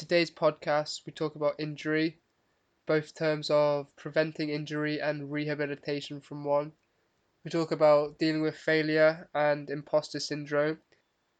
[0.00, 2.18] today's podcast, we talk about injury,
[2.86, 6.72] both terms of preventing injury and rehabilitation from one.
[7.44, 10.80] We talk about dealing with failure and imposter syndrome,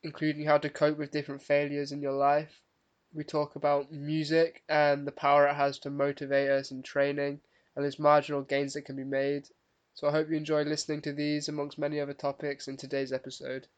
[0.03, 2.61] including how to cope with different failures in your life.
[3.15, 7.41] We talk about music and the power it has to motivate us in training
[7.75, 9.49] and those marginal gains that can be made.
[9.95, 13.69] So I hope you enjoy listening to these amongst many other topics in today's episode.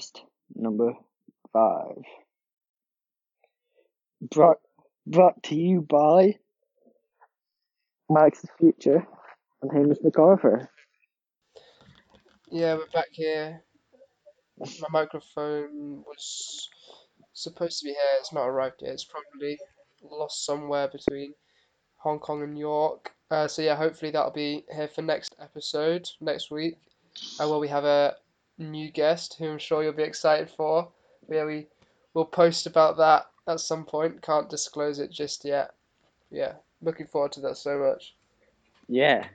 [0.00, 0.20] Podcast
[0.54, 0.94] number
[1.52, 2.02] five.
[4.30, 4.58] Brought,
[5.06, 6.36] brought to you by
[8.08, 9.06] Max's Future
[9.62, 10.68] and Hamish McArthur.
[12.50, 13.62] Yeah, we're back here.
[14.58, 16.68] My microphone was
[17.32, 18.18] supposed to be here.
[18.18, 18.92] It's not arrived yet.
[18.92, 19.58] It's probably
[20.02, 21.32] lost somewhere between
[21.96, 23.12] Hong Kong and York.
[23.30, 26.76] Uh, so yeah, hopefully that'll be here for next episode next week,
[27.40, 28.14] uh, where we have a
[28.60, 30.88] new guest who I'm sure you'll be excited for.
[31.28, 31.66] But yeah, we
[32.14, 34.22] will post about that at some point.
[34.22, 35.72] Can't disclose it just yet.
[36.30, 38.14] Yeah, looking forward to that so much.
[38.88, 39.26] Yeah.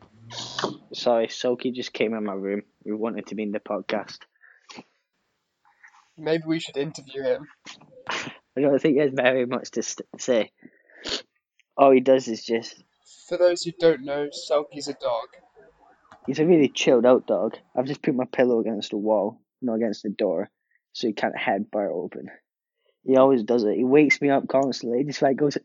[0.94, 2.64] Sorry, Soki just came in my room.
[2.84, 4.20] We wanted to be in the podcast.
[6.18, 7.48] Maybe we should interview him.
[8.58, 10.52] I don't think he has very much to st- say.
[11.78, 12.82] All he does is just.
[13.28, 15.28] For those who don't know, Selkie's a dog.
[16.28, 17.58] He's a really chilled out dog.
[17.76, 20.50] I've just put my pillow against the wall, not against the door,
[20.94, 22.30] so he can't headbutt open.
[23.04, 23.76] He always does it.
[23.76, 25.00] He wakes me up constantly.
[25.00, 25.58] He just like goes,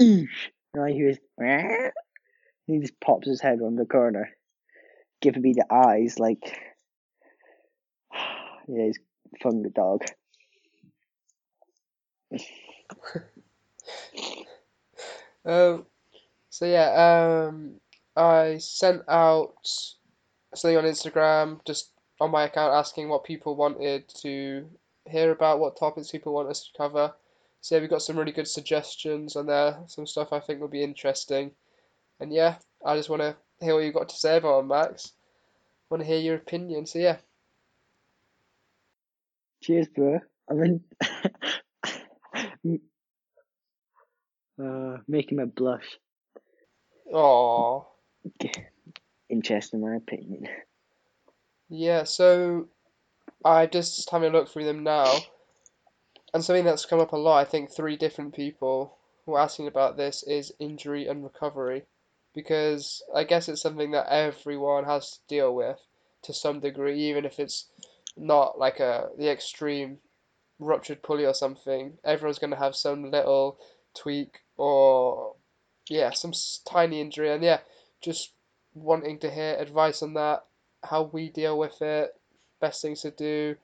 [0.00, 0.28] Eesh!
[0.72, 1.18] and I hear his,
[2.66, 4.30] he just pops his head around the corner,
[5.20, 6.60] giving me the eyes like,
[8.68, 8.98] yeah, he's
[9.42, 10.04] fun the dog.
[15.44, 15.86] um,
[16.50, 17.80] so yeah, um,
[18.16, 19.54] I sent out
[20.56, 24.68] something on Instagram, just on my account, asking what people wanted to
[25.08, 27.12] hear about, what topics people want us to cover.
[27.60, 30.68] So yeah, we got some really good suggestions on there, some stuff I think will
[30.68, 31.50] be interesting.
[32.20, 35.12] And yeah, I just want to hear what you've got to say about it, Max.
[35.90, 36.86] want to hear your opinion.
[36.86, 37.16] So yeah.
[39.62, 40.20] Cheers, bro.
[40.50, 40.84] I mean,
[44.62, 45.98] uh, making me blush.
[49.34, 50.46] Interesting, in my opinion.
[51.68, 52.68] Yeah, so
[53.44, 55.12] I just having a look through them now,
[56.32, 57.40] and something that's come up a lot.
[57.40, 58.96] I think three different people
[59.26, 61.82] were asking about this is injury and recovery,
[62.32, 65.80] because I guess it's something that everyone has to deal with
[66.22, 67.66] to some degree, even if it's
[68.16, 69.98] not like a the extreme
[70.60, 71.98] ruptured pulley or something.
[72.04, 73.58] Everyone's going to have some little
[73.96, 75.34] tweak or
[75.88, 76.32] yeah, some
[76.64, 77.58] tiny injury, and yeah,
[78.00, 78.30] just
[78.74, 80.44] wanting to hear advice on that,
[80.82, 82.10] how we deal with it,
[82.60, 83.56] best things to do,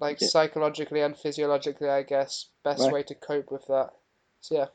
[0.00, 0.28] like yeah.
[0.28, 2.92] psychologically and physiologically, I guess, best right.
[2.92, 3.90] way to cope with that.
[4.40, 4.66] So yeah,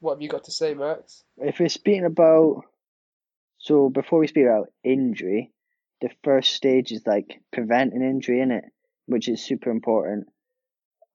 [0.00, 1.22] what have you got to say, Max?
[1.38, 2.64] If we're speaking about,
[3.58, 5.52] so before we speak about injury,
[6.00, 8.64] the first stage is like preventing injury in it,
[9.06, 10.26] which is super important.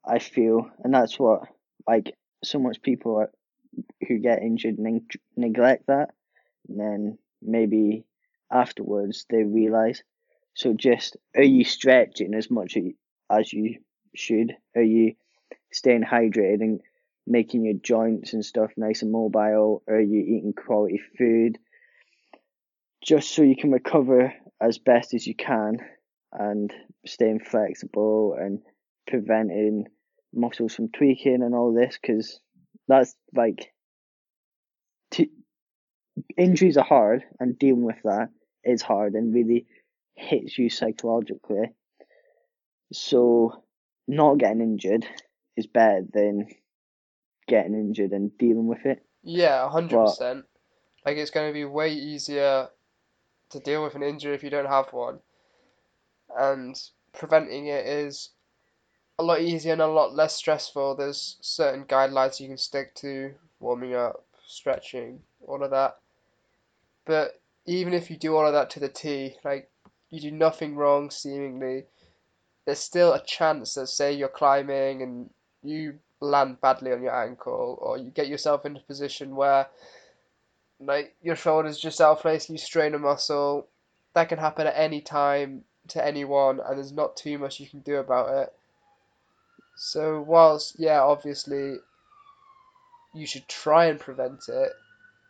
[0.06, 1.42] I feel, and that's what
[1.88, 3.32] like so much people are,
[4.08, 6.12] who get injured neg- neglect that
[6.68, 8.06] and then maybe
[8.52, 10.04] afterwards they realize.
[10.56, 12.78] So just are you stretching as much
[13.30, 13.80] as you
[14.16, 14.56] should?
[14.76, 15.14] Are you
[15.72, 16.82] staying hydrated and
[17.26, 19.84] making your joints and stuff nice and mobile?
[19.88, 21.58] Are you eating quality food?
[23.04, 25.78] Just so you can recover as best as you can
[26.32, 26.74] and
[27.06, 28.60] staying flexible and
[29.08, 29.86] preventing
[30.34, 32.40] muscles from tweaking and all this because
[32.88, 33.72] that's like
[35.12, 35.28] to,
[36.38, 38.30] injuries are hard and dealing with that
[38.64, 39.66] is hard and really
[40.16, 41.72] hits you psychologically.
[42.94, 43.64] So
[44.08, 45.06] not getting injured
[45.56, 46.48] is better than
[47.48, 49.04] getting injured and dealing with it.
[49.24, 50.46] Yeah, hundred percent.
[51.06, 52.68] Like it's going to be way easier
[53.50, 55.20] to deal with an injury if you don't have one,
[56.38, 56.80] and
[57.14, 58.30] preventing it is
[59.20, 60.96] a lot easier and a lot less stressful.
[60.96, 65.98] There's certain guidelines you can stick to, warming up, stretching, all of that.
[67.08, 69.72] But even if you do all of that to the T, like
[70.10, 71.86] you do nothing wrong seemingly,
[72.66, 75.30] there's still a chance that say you're climbing and
[75.64, 79.68] you land badly on your ankle or you get yourself into a position where
[80.80, 83.68] like your shoulder's just out of place, and you strain a muscle,
[84.14, 87.80] that can happen at any time to anyone and there's not too much you can
[87.80, 88.54] do about it.
[89.78, 91.78] So whilst yeah, obviously
[93.16, 94.72] you should try and prevent it,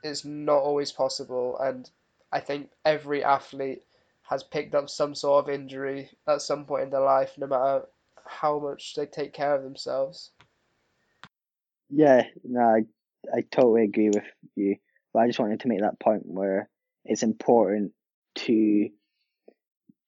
[0.07, 1.89] it's not always possible and
[2.31, 3.83] I think every athlete
[4.29, 7.83] has picked up some sort of injury at some point in their life, no matter
[8.25, 10.31] how much they take care of themselves.
[11.89, 12.81] Yeah, no, I,
[13.33, 14.25] I totally agree with
[14.55, 14.75] you.
[15.13, 16.69] But I just wanted to make that point where
[17.05, 17.93] it's important
[18.35, 18.89] to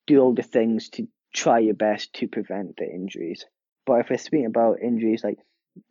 [0.05, 3.45] do all the things to try your best to prevent the injuries.
[3.85, 5.39] But if we're speaking about injuries, like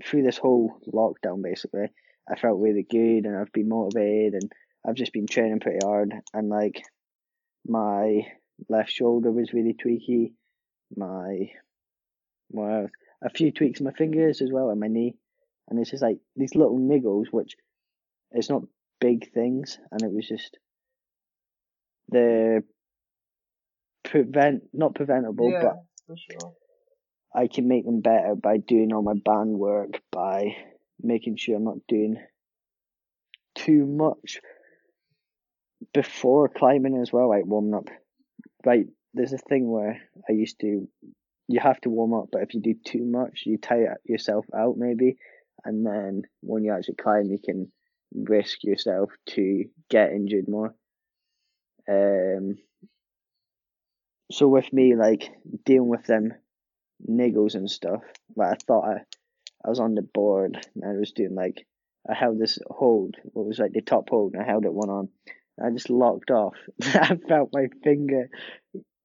[0.04, 1.88] through this whole lockdown, basically,
[2.30, 4.52] I felt really good and I've been motivated and
[4.86, 6.14] I've just been training pretty hard.
[6.32, 6.82] And like
[7.66, 8.26] my
[8.68, 10.32] left shoulder was really tweaky,
[10.96, 11.50] my
[12.50, 12.88] well,
[13.22, 15.16] a few tweaks in my fingers as well and my knee,
[15.68, 17.56] and it's just like these little niggles, which
[18.30, 18.62] it's not
[19.00, 20.58] big things, and it was just
[22.08, 22.62] the
[24.04, 25.76] prevent not preventable, Yeah, but
[26.06, 26.54] for sure.
[27.34, 30.56] I can make them better by doing all my band work, by
[31.02, 32.16] making sure I'm not doing
[33.54, 34.40] too much
[35.92, 37.88] before climbing as well, like warming up.
[38.64, 40.88] Right, there's a thing where I used to,
[41.48, 44.76] you have to warm up, but if you do too much, you tire yourself out
[44.76, 45.16] maybe,
[45.64, 47.70] and then when you actually climb, you can
[48.14, 50.74] risk yourself to get injured more.
[51.88, 52.58] Um,
[54.30, 55.30] so with me, like
[55.64, 56.34] dealing with them
[57.08, 58.02] niggles and stuff,
[58.36, 58.98] like I thought I,
[59.64, 61.66] I was on the board and I was doing like
[62.08, 64.88] I held this hold, what was like the top hold, and I held it one
[64.88, 65.08] on.
[65.56, 66.54] And I just locked off.
[66.82, 68.30] I felt my finger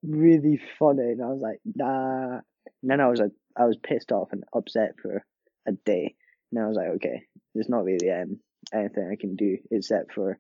[0.04, 2.40] really funny, and I was like, nah.
[2.82, 5.26] And then I was like, I was pissed off and upset for
[5.68, 6.16] a day.
[6.52, 7.24] And I was like, okay,
[7.54, 8.40] there's not really um,
[8.74, 10.40] anything I can do except for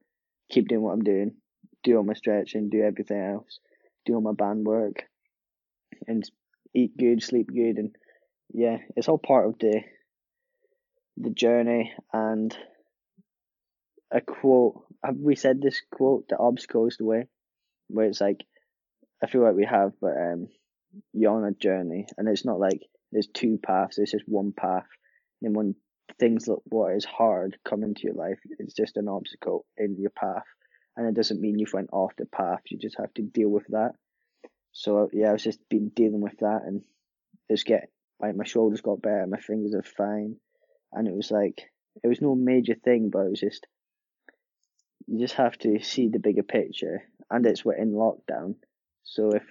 [0.49, 1.35] keep doing what I'm doing,
[1.83, 3.59] do all my stretching, do everything else,
[4.05, 5.03] do all my band work,
[6.07, 6.23] and
[6.73, 7.95] eat good, sleep good, and
[8.53, 9.81] yeah, it's all part of the
[11.17, 11.93] the journey.
[12.11, 12.55] And
[14.11, 16.27] a quote, have we said this quote?
[16.29, 17.27] The obstacle is the way,
[17.87, 18.45] where it's like,
[19.23, 20.47] I feel like we have, but um,
[21.13, 22.81] you're on a journey, and it's not like
[23.11, 23.97] there's two paths.
[23.97, 24.87] It's just one path.
[25.41, 25.75] And when
[26.19, 30.11] things look what is hard come into your life, it's just an obstacle in your
[30.11, 30.45] path,
[30.95, 32.59] and it doesn't mean you've went off the path.
[32.67, 33.93] You just have to deal with that.
[34.71, 36.81] So yeah, I was just been dealing with that, and
[37.49, 37.89] it's get
[38.19, 40.37] like my shoulders got better, my fingers are fine,
[40.93, 41.61] and it was like
[42.03, 43.67] it was no major thing, but it was just
[45.07, 48.55] you just have to see the bigger picture, and it's we're in lockdown,
[49.03, 49.43] so if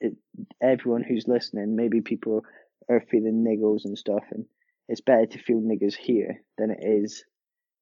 [0.00, 0.16] it,
[0.60, 2.44] everyone who's listening, maybe people
[2.88, 4.46] are feeling niggles and stuff, and
[4.88, 7.24] it's better to feel niggles here than it is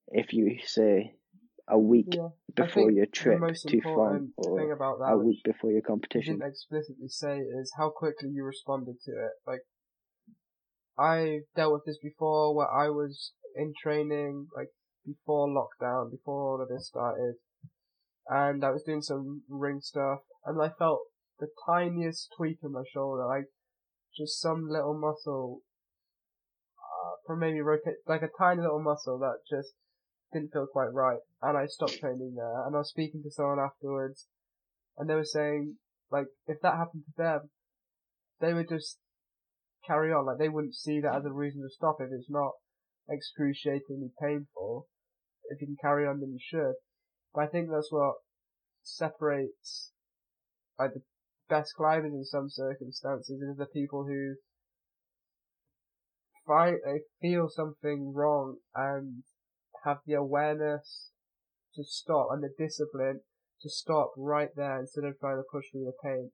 [0.08, 1.14] if you say
[1.68, 2.28] a week Yeah.
[2.54, 4.72] before your trip to Font or
[5.06, 6.38] a week before your you competition.
[6.38, 9.32] didn't explicitly say, is how quickly you responded to it.
[9.46, 9.60] Like,
[10.98, 14.68] I dealt with this before, where I was in training, like
[15.06, 17.34] before lockdown, before all of this started,
[18.28, 21.00] and I was doing some ring stuff, and I felt
[21.38, 23.46] the tiniest tweak in my shoulder, like
[24.16, 25.60] just some little muscle,
[26.78, 29.74] uh, from maybe rotate, like a tiny little muscle that just
[30.32, 32.66] didn't feel quite right, and I stopped training there.
[32.66, 34.26] And I was speaking to someone afterwards,
[34.96, 35.76] and they were saying,
[36.10, 37.50] like, if that happened to them,
[38.40, 38.98] they would just
[39.88, 40.26] carry on.
[40.26, 42.52] Like, they wouldn't see that as a reason to stop if it's not
[43.10, 44.86] excruciatingly painful.
[45.50, 46.74] If you can carry on, then you should.
[47.34, 48.14] But I think that's what
[48.82, 49.92] separates,
[50.78, 51.02] like, the
[51.48, 54.34] best climbers in some circumstances is the people who
[56.46, 59.22] fight they feel something wrong and
[59.84, 61.10] have the awareness
[61.74, 63.20] to stop and the discipline
[63.60, 66.30] to stop right there instead of trying to push through the pain.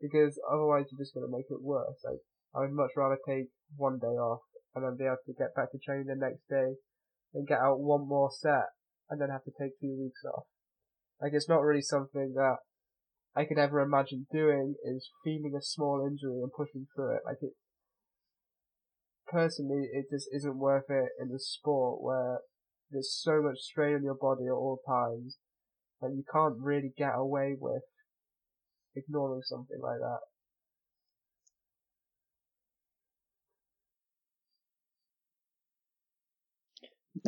[0.00, 1.98] Because otherwise you're just gonna make it worse.
[2.04, 2.20] Like,
[2.54, 4.42] I would much rather take one day off
[4.74, 6.76] and then be able to get back to training the next day
[7.34, 8.72] and get out one more set
[9.10, 10.44] and then have to take two weeks off.
[11.20, 12.56] Like, it's not really something that
[13.34, 17.22] I could ever imagine doing is feeling a small injury and pushing through it.
[17.24, 17.52] Like, it,
[19.26, 22.38] personally, it just isn't worth it in the sport where
[22.90, 25.36] there's so much strain on your body at all times
[26.00, 27.82] that you can't really get away with
[28.94, 30.20] ignoring something like that.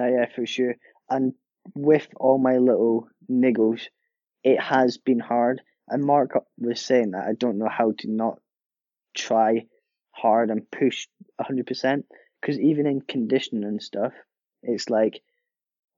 [0.00, 0.76] No, yeah, for sure.
[1.10, 1.34] And
[1.74, 3.82] with all my little niggles,
[4.42, 5.60] it has been hard.
[5.88, 8.38] And Mark was saying that I don't know how to not
[9.14, 9.66] try
[10.12, 11.06] hard and push
[11.38, 12.04] 100%.
[12.40, 14.14] Because even in conditioning and stuff,
[14.62, 15.20] it's like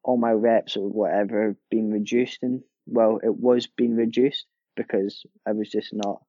[0.02, 2.42] all my reps or whatever being reduced.
[2.42, 6.22] And well, it was being reduced because I was just not.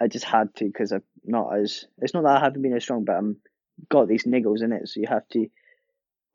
[0.00, 1.84] I just had to because I'm not as.
[1.98, 3.36] It's not that I haven't been as strong, but I'm
[3.88, 5.46] got these niggles in it, so you have to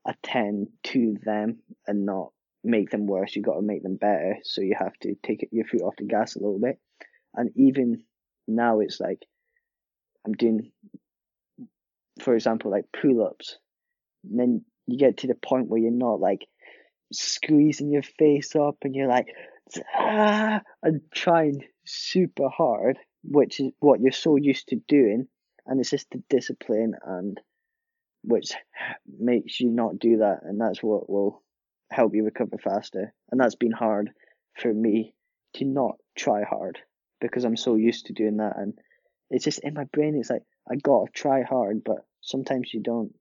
[0.08, 2.32] attend to them and not
[2.64, 3.36] make them worse.
[3.36, 4.38] You've got to make them better.
[4.44, 6.80] So you have to take your foot off the gas a little bit.
[7.36, 8.04] And even
[8.48, 9.20] now, it's like
[10.26, 10.72] I'm doing,
[12.22, 13.58] for example, like pull ups.
[14.30, 16.48] And then you get to the point where you're not like
[17.14, 19.28] squeezing your face up and you're like,
[19.96, 25.28] ah, and trying super hard, which is what you're so used to doing.
[25.66, 27.40] And it's just the discipline and
[28.24, 28.54] which
[29.20, 30.40] makes you not do that.
[30.44, 31.44] And that's what will
[31.92, 33.14] help you recover faster.
[33.32, 34.12] And that's been hard
[34.60, 35.14] for me
[35.56, 36.80] to not try hard
[37.22, 38.58] because I'm so used to doing that.
[38.58, 38.74] And
[39.30, 43.14] it's just in my brain, it's like, I gotta try hard, but sometimes you don't.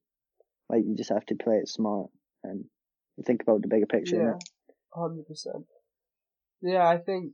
[0.69, 2.11] Like, you just have to play it smart
[2.43, 2.65] and
[3.25, 4.17] think about the bigger picture.
[4.17, 4.35] Yeah,
[4.93, 5.65] hundred percent.
[6.61, 7.33] Yeah, I think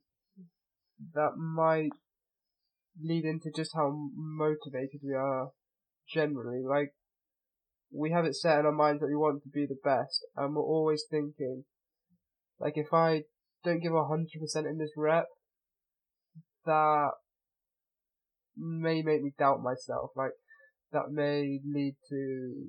[1.14, 1.92] that might
[3.02, 5.48] lead into just how motivated we are
[6.08, 6.62] generally.
[6.62, 6.92] Like,
[7.92, 10.54] we have it set in our minds that we want to be the best, and
[10.54, 11.64] we're always thinking,
[12.58, 13.22] like, if I
[13.64, 15.26] don't give a hundred percent in this rep,
[16.64, 17.10] that
[18.56, 20.10] may make me doubt myself.
[20.16, 20.32] Like,
[20.92, 22.68] that may lead to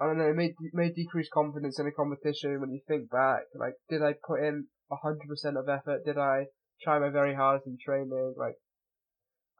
[0.00, 3.42] I don't know, it may, may decrease confidence in a competition when you think back.
[3.54, 6.06] Like, did I put in 100% of effort?
[6.06, 6.46] Did I
[6.82, 8.34] try my very hardest in training?
[8.38, 8.54] Like,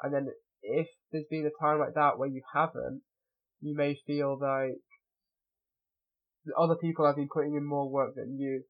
[0.03, 0.29] and then
[0.63, 3.03] if there's been a time like that where you haven't,
[3.61, 4.81] you may feel like
[6.59, 8.65] other people have been putting in more work than you.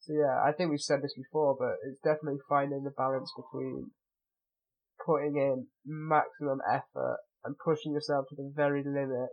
[0.00, 3.90] So yeah, I think we've said this before, but it's definitely finding the balance between
[5.04, 9.30] putting in maximum effort and pushing yourself to the very limit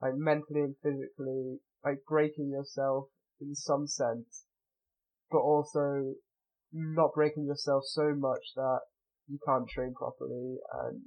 [0.00, 3.08] like mentally and physically, like breaking yourself
[3.40, 4.44] in some sense,
[5.30, 6.14] but also
[6.72, 8.80] not breaking yourself so much that
[9.28, 11.02] you can't train properly and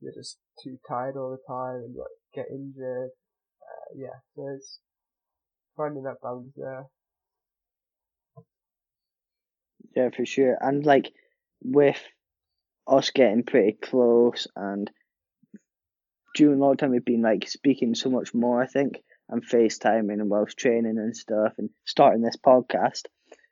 [0.00, 3.10] you're just too tired all the time and you get injured.
[3.62, 4.78] Uh, yeah, so it's
[5.76, 6.84] finding that balance there.
[9.94, 10.56] Yeah, for sure.
[10.60, 11.12] And like
[11.62, 12.00] with
[12.86, 14.90] us getting pretty close and
[16.36, 20.58] during lockdown we've been like speaking so much more, I think, and FaceTiming and whilst
[20.58, 23.02] training and stuff and starting this podcast,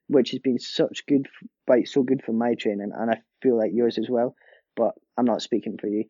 [0.06, 1.26] which has been such good,
[1.66, 4.36] like so good for my training, and I feel like yours as well.
[4.76, 6.04] But I'm not speaking for you.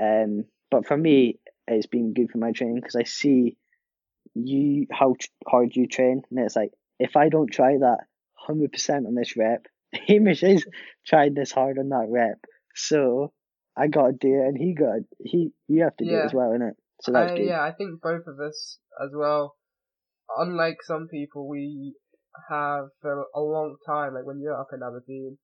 [0.00, 3.56] Um, but for me, it's been good for my training because I see
[4.34, 5.14] you how
[5.46, 7.98] hard you train, and it's like if I don't try that
[8.34, 10.66] hundred percent on this rep, Hamish is
[11.06, 12.38] trying this hard on that rep.
[12.74, 13.32] So
[13.76, 16.34] I got to do it, and he got he you have to do it as
[16.34, 16.74] well, innit?
[17.00, 17.46] So that's I, good.
[17.46, 19.56] Yeah, I think both of us as well.
[20.36, 21.94] Unlike some people, we
[22.48, 25.38] have for a long time, like when you're up in Aberdeen,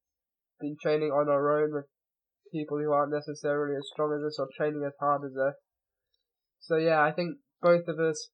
[0.60, 1.86] been training on our own with
[2.52, 5.54] people who aren't necessarily as strong as us or training as hard as us.
[6.60, 8.30] So yeah, I think both of us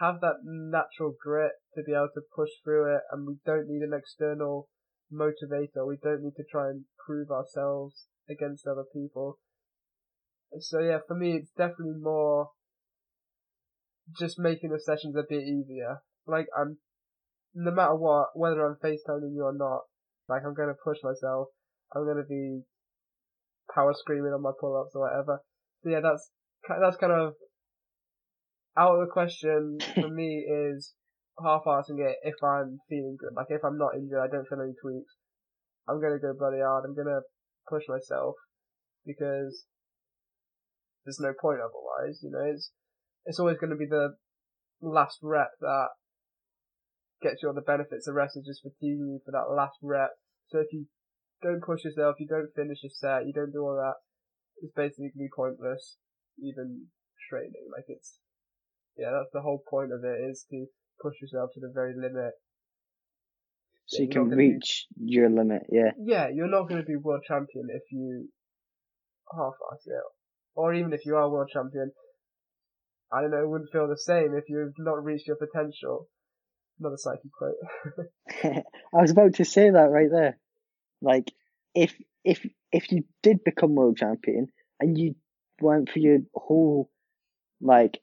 [0.00, 3.82] have that natural grit to be able to push through it, and we don't need
[3.82, 4.68] an external
[5.12, 5.86] motivator.
[5.86, 9.38] We don't need to try and prove ourselves against other people.
[10.60, 12.50] So yeah, for me, it's definitely more
[14.18, 15.98] just making the sessions a bit easier.
[16.26, 16.78] Like I'm,
[17.54, 19.82] no matter what, whether I'm FaceTiming you or not,
[20.28, 21.48] like I'm gonna push myself.
[21.94, 22.62] I'm gonna be
[23.72, 25.40] power screaming on my pull-ups or whatever.
[25.82, 26.30] So yeah, that's
[26.68, 27.34] that's kind of
[28.76, 30.94] out of the question for me is
[31.42, 33.36] half-assing it if I'm feeling good.
[33.36, 35.14] Like if I'm not injured, I don't feel any tweaks.
[35.88, 36.84] I'm gonna go bloody hard.
[36.84, 37.20] I'm gonna
[37.68, 38.34] push myself
[39.06, 39.66] because
[41.04, 42.20] there's no point otherwise.
[42.22, 42.70] You know, it's
[43.26, 44.14] it's always going to be the
[44.80, 45.88] last rep that
[47.22, 48.06] gets you all the benefits.
[48.06, 50.10] The rest is just fatiguing you for that last rep.
[50.48, 50.86] So if you
[51.44, 54.00] don't push yourself, you don't finish your set, you don't do all that,
[54.64, 55.98] it's basically pointless.
[56.42, 56.88] Even
[57.30, 58.18] training, like it's
[58.96, 60.66] yeah, that's the whole point of it is to
[61.00, 62.32] push yourself to the very limit.
[63.86, 65.92] So yeah, you can reach be, your limit, yeah.
[65.98, 68.28] Yeah, you're not going to be world champion if you
[69.30, 70.02] half-ass it
[70.54, 71.90] or even if you are world champion,
[73.12, 76.08] I don't know, it wouldn't feel the same if you've not reached your potential.
[76.80, 77.54] Another psyche quote.
[78.94, 80.38] I was about to say that right there.
[81.00, 81.32] Like,
[81.74, 84.48] if if if you did become world champion
[84.80, 85.14] and you
[85.60, 86.90] went for your whole
[87.60, 88.00] like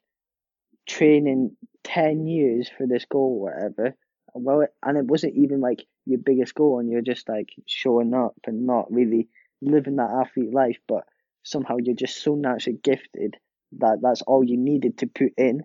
[0.87, 3.95] training 10 years for this goal or whatever.
[4.33, 8.35] Well, and it wasn't even like your biggest goal, and you're just like showing up
[8.45, 9.27] and not really
[9.61, 11.03] living that athlete life, but
[11.43, 13.35] somehow you're just so naturally gifted
[13.73, 15.61] that that's all you needed to put in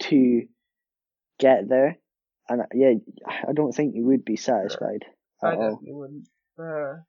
[0.00, 0.42] to
[1.38, 1.98] get there.
[2.48, 2.94] And yeah,
[3.26, 5.04] I don't think you would be satisfied.
[5.42, 6.00] I definitely all.
[6.00, 6.28] wouldn't.
[6.58, 7.02] Uh,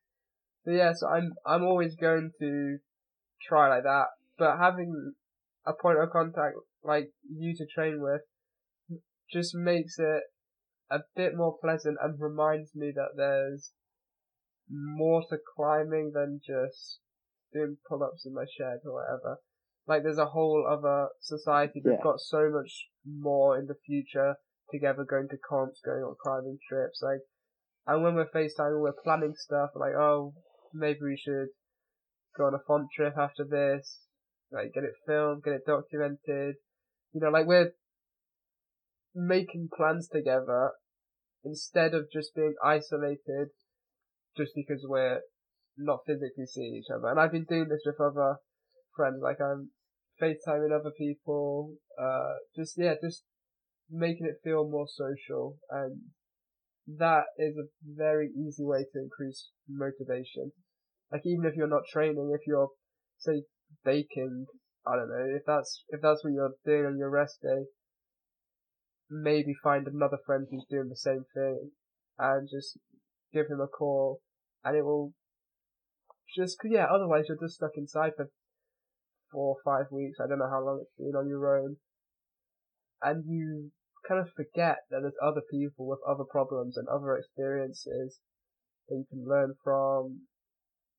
[0.65, 2.77] but yeah, so I'm I'm always going to
[3.47, 4.05] try like that.
[4.37, 5.13] But having
[5.65, 8.21] a point of contact like you to train with
[9.31, 10.23] just makes it
[10.91, 13.71] a bit more pleasant and reminds me that there's
[14.69, 16.99] more to climbing than just
[17.53, 19.37] doing pull-ups in my shed or whatever.
[19.87, 22.03] Like there's a whole other society that's yeah.
[22.03, 24.35] got so much more in the future
[24.71, 27.01] together, going to comps, going on climbing trips.
[27.01, 27.21] Like,
[27.87, 30.33] and when we're FaceTiming, we're planning stuff like, oh,
[30.73, 31.47] maybe we should
[32.37, 34.01] go on a font trip after this,
[34.51, 36.55] like get it filmed, get it documented.
[37.13, 37.71] You know, like we're
[39.13, 40.71] making plans together
[41.43, 43.49] instead of just being isolated
[44.35, 45.21] just because we're
[45.77, 47.09] not physically seeing each other.
[47.09, 48.37] And I've been doing this with other
[48.95, 49.69] friends, like I'm
[50.21, 53.23] FaceTiming other people, uh, just, yeah, just
[53.89, 55.57] making it feel more social.
[55.69, 56.01] And
[56.87, 60.51] that is a very easy way to increase motivation.
[61.11, 62.69] Like even if you're not training, if you're,
[63.17, 63.43] say,
[63.83, 64.45] baking,
[64.87, 67.65] I don't know, if that's, if that's what you're doing on your rest day,
[69.09, 71.71] maybe find another friend who's doing the same thing
[72.17, 72.77] and just
[73.33, 74.19] give him a call
[74.63, 75.13] and it will
[76.35, 78.29] just, yeah, otherwise you're just stuck inside for
[79.31, 80.17] four or five weeks.
[80.19, 81.77] I don't know how long it's been on your own.
[83.01, 83.71] And you
[84.07, 88.19] kind of forget that there's other people with other problems and other experiences
[88.87, 90.21] that you can learn from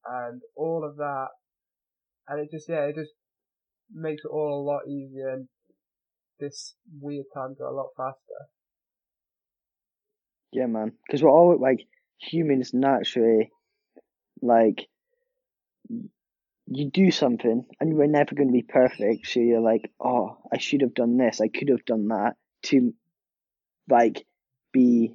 [0.04, 1.28] and all of that.
[2.28, 3.12] And it just, yeah, it just
[3.92, 5.48] makes it all a lot easier and
[6.40, 8.48] this weird time go a lot faster.
[10.52, 10.92] Yeah, man.
[11.06, 11.86] Because we're all like
[12.18, 13.50] humans naturally,
[14.42, 14.86] like
[16.68, 19.28] you do something and we're never going to be perfect.
[19.28, 21.40] So you're like, oh, I should have done this.
[21.40, 22.94] I could have done that to
[23.88, 24.26] like
[24.72, 25.14] be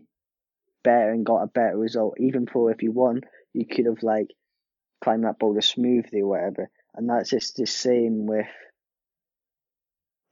[0.83, 2.15] better and got a better result.
[2.19, 3.21] Even though if you won,
[3.53, 4.27] you could have like
[5.03, 6.69] climbed that boulder smoothly or whatever.
[6.95, 8.47] And that's just the same with.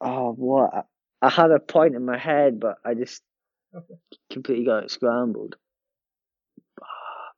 [0.02, 0.86] Oh, what?
[1.22, 3.22] I had a point in my head, but I just
[4.32, 5.56] completely got it scrambled.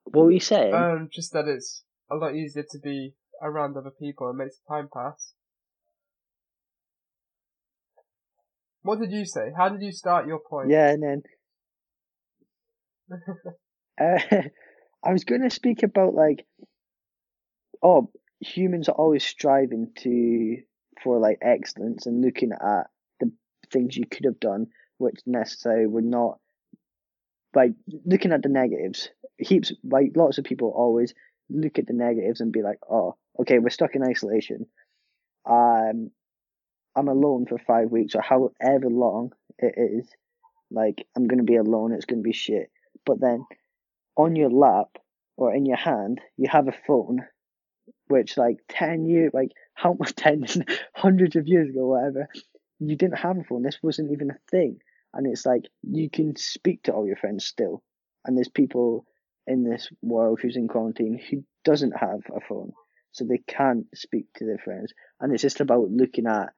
[0.06, 0.74] What were you saying?
[0.74, 4.89] Um, just that it's a lot easier to be around other people and makes time
[4.94, 5.34] pass.
[8.84, 9.52] What did you say?
[9.56, 10.70] How did you start your point?
[10.70, 11.24] Yeah, and then
[14.02, 14.41] uh,
[15.04, 16.46] I was going to speak about like,
[17.84, 20.58] oh, humans are always striving to
[21.04, 22.88] for like excellence and looking at
[23.20, 23.32] the
[23.72, 24.67] things you could have done,
[24.98, 26.39] which necessarily were not
[27.54, 27.72] like
[28.06, 29.10] looking at the negatives.
[29.38, 31.13] Heaps like lots of people always
[31.50, 34.67] look at the negatives and be like, oh, okay, we're stuck in isolation.
[35.50, 36.12] Um,
[36.96, 40.08] I'm alone for five weeks or however long it is.
[40.70, 42.72] Like, I'm to be alone, it's to be shit.
[43.06, 43.46] But then
[44.16, 44.98] on your lap
[45.38, 47.26] or in your hand, you have a phone,
[48.08, 50.46] which, like, 10 years, like, how much, 10,
[50.96, 52.28] hundreds of years ago, whatever,
[52.80, 53.64] you didn't have a phone.
[53.64, 54.80] This wasn't even a thing.
[55.14, 57.84] And it's like, you can speak to all your friends still.
[58.26, 59.06] And there's people
[59.48, 62.72] in this world who's in quarantine who doesn't have a phone
[63.12, 64.94] so they can't speak to their friends.
[65.20, 66.54] And it's just about looking at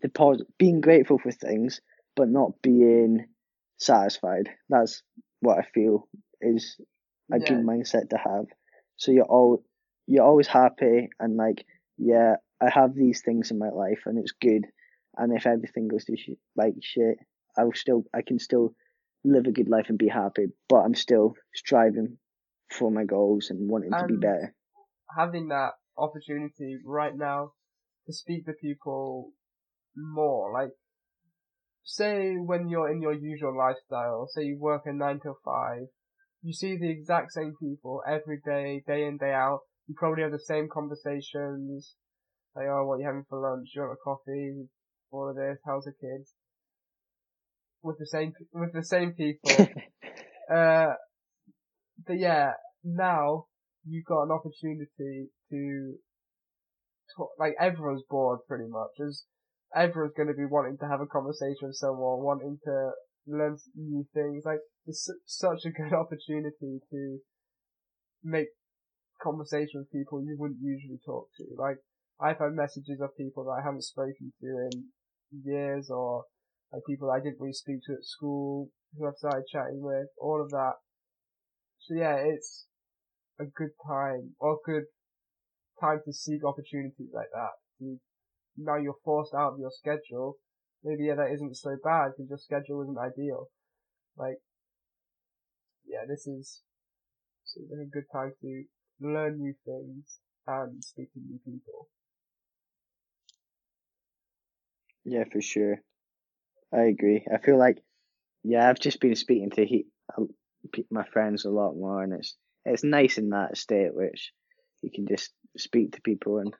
[0.00, 1.80] the pos- being grateful for things,
[2.16, 3.26] but not being
[3.78, 4.50] satisfied.
[4.68, 5.02] That's
[5.40, 6.08] what I feel
[6.40, 6.76] is
[7.32, 7.46] a yeah.
[7.46, 8.46] good mindset to have.
[8.96, 9.64] So you're all
[10.06, 11.64] you're always happy and like,
[11.96, 14.66] yeah, I have these things in my life and it's good.
[15.16, 17.18] And if everything goes to sh- like shit,
[17.56, 18.74] I'll still I can still
[19.24, 22.18] live a good life and be happy, but I'm still striving
[22.70, 24.54] for my goals and wanting to be better
[25.16, 27.52] having that opportunity right now
[28.06, 29.32] to speak to people
[29.96, 30.52] more.
[30.52, 30.70] Like,
[31.84, 35.86] say when you're in your usual lifestyle, say you work a nine till five,
[36.42, 39.60] you see the exact same people every day, day in, day out.
[39.86, 41.94] You probably have the same conversations.
[42.54, 43.70] Like, oh, what are you having for lunch?
[43.74, 44.68] You want a coffee?
[45.10, 45.58] All of this.
[45.64, 46.34] How's the kids?
[47.82, 49.50] With the same, with the same people.
[50.54, 50.94] uh,
[52.06, 52.52] but yeah,
[52.84, 53.46] now
[53.86, 55.94] you've got an opportunity to
[57.16, 58.90] talk, like everyone's bored pretty much.
[59.06, 59.24] As
[59.74, 62.90] everyone's going to be wanting to have a conversation with someone, wanting to
[63.26, 64.44] learn new things.
[64.44, 67.18] Like it's such a good opportunity to
[68.22, 68.48] make
[69.22, 71.44] conversation with people you wouldn't usually talk to.
[71.56, 71.76] Like
[72.20, 74.84] I've had messages of people that I haven't spoken to in
[75.44, 76.24] years or
[76.72, 80.40] like people I didn't really speak to at school who I've started chatting with, all
[80.42, 80.74] of that.
[81.80, 82.66] So yeah, it's
[83.40, 84.84] a good time or good
[85.80, 87.50] time to seek opportunities like that.
[87.78, 87.98] You,
[88.56, 90.36] now you're forced out of your schedule.
[90.84, 93.48] Maybe yeah, that isn't so bad because your schedule isn't ideal.
[94.16, 94.38] Like,
[95.86, 96.62] yeah, this is,
[97.56, 98.64] a good time to
[99.00, 101.88] learn new things and speak to new people.
[105.04, 105.80] Yeah, for sure.
[106.72, 107.26] I agree.
[107.32, 107.82] I feel like,
[108.42, 109.86] yeah, I've just been speaking to he,
[110.90, 114.32] my friends a lot more, and it's it's nice in that state which
[114.82, 116.54] you can just speak to people, and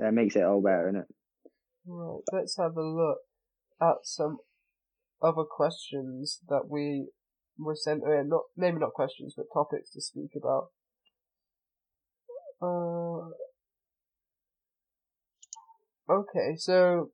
[0.00, 1.06] that makes it all better, isn't?
[1.86, 2.20] Right.
[2.32, 3.18] Let's have a look
[3.80, 4.38] at some
[5.22, 7.08] other questions that we
[7.58, 8.28] were sent in.
[8.28, 10.68] Not maybe not questions, but topics to speak about.
[12.62, 13.30] Uh,
[16.10, 17.10] okay, so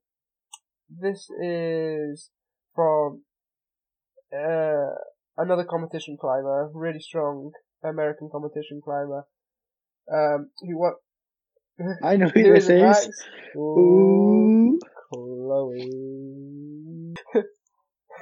[0.89, 2.31] this is
[2.75, 3.23] from
[4.33, 4.95] uh,
[5.37, 7.53] another competition climber, really strong
[7.85, 9.27] American competition climber.
[10.13, 10.95] Um, who what?
[12.03, 13.09] I know who this is.
[13.57, 17.15] Ooh, Chloe.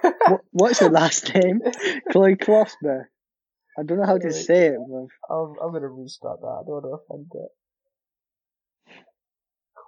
[0.01, 1.61] what, what's her last name?
[2.11, 3.05] Chloe Klossner.
[3.79, 4.79] I don't know how to say it.
[5.31, 6.47] I'm, I'm gonna restart that.
[6.47, 8.97] I don't want to offend it.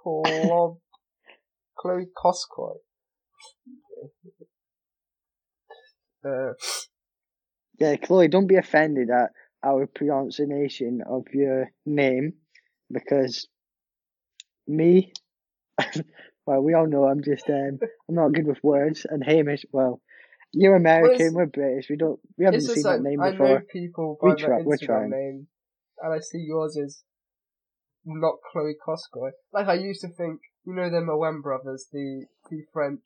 [0.03, 0.77] Chloe.
[1.77, 2.73] Chloe Coscoy.
[6.25, 6.53] Uh,
[7.79, 9.31] yeah, Chloe, don't be offended at
[9.63, 12.33] our pronunciation of your name
[12.91, 13.47] because
[14.67, 15.13] me,
[16.45, 20.01] well, we all know I'm just um, I'm not good with words, and Hamish, well,
[20.53, 23.47] you're American, we're British, we don't we haven't seen like, that name before.
[23.47, 25.09] I know people by we try, Instagram we're trying.
[25.09, 25.47] name,
[26.01, 27.03] and I see yours is
[28.05, 29.31] not Chloe Coscoy.
[29.53, 33.03] Like I used to think you know the Mawem brothers, the two French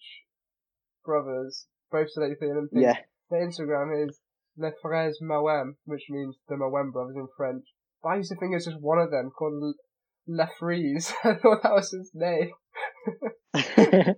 [1.04, 2.82] brothers, both selected for the Olympics.
[2.82, 2.97] Yeah.
[3.30, 4.19] Their Instagram is
[4.58, 7.63] Les Frères Mawem, which means the Mawem brothers in French.
[8.04, 9.76] But I used to think it's just one of them called
[10.27, 10.43] Le
[11.23, 12.51] I thought that was his name.
[13.55, 14.15] I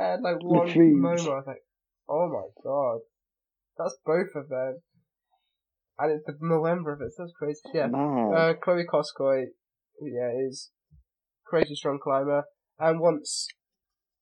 [0.00, 1.62] had like one moment, I was like,
[2.08, 3.00] oh my god.
[3.78, 4.78] That's both of them.
[5.98, 7.60] And it's the Mawem brothers, that's crazy.
[7.72, 7.86] Yeah.
[7.86, 9.46] Uh, Chloe Coscoy,
[10.00, 10.70] yeah, is
[11.46, 12.44] crazy strong climber,
[12.78, 13.48] and wants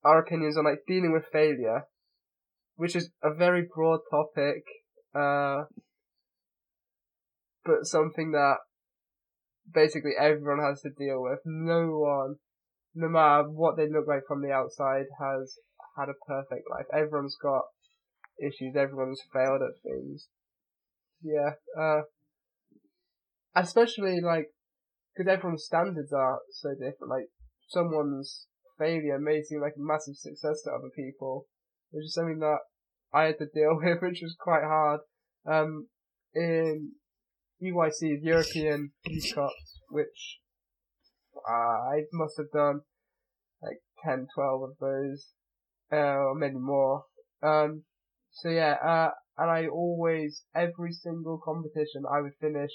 [0.03, 1.87] our opinions on like dealing with failure,
[2.75, 4.63] which is a very broad topic,
[5.15, 5.63] uh,
[7.65, 8.57] but something that
[9.71, 11.39] basically everyone has to deal with.
[11.45, 12.35] No one,
[12.95, 15.57] no matter what they look like from the outside, has
[15.97, 16.85] had a perfect life.
[16.93, 17.63] Everyone's got
[18.39, 18.75] issues.
[18.75, 20.27] Everyone's failed at things.
[21.21, 22.01] Yeah, uh,
[23.55, 24.47] especially like
[25.15, 27.09] because everyone's standards are so different.
[27.09, 27.29] Like
[27.69, 28.47] someone's
[28.77, 31.47] failure may seem like a massive success to other people,
[31.91, 32.59] which is something that
[33.13, 35.01] I had to deal with, which was quite hard.
[35.45, 35.87] Um,
[36.33, 36.93] in
[37.63, 40.39] EYC, European Youth Cups, which
[41.35, 42.81] uh, I must have done
[43.61, 45.27] like 10, 12 of those,
[45.91, 47.05] uh, or maybe more.
[47.41, 47.83] Um,
[48.31, 52.71] so yeah, uh, and I always, every single competition, I would finish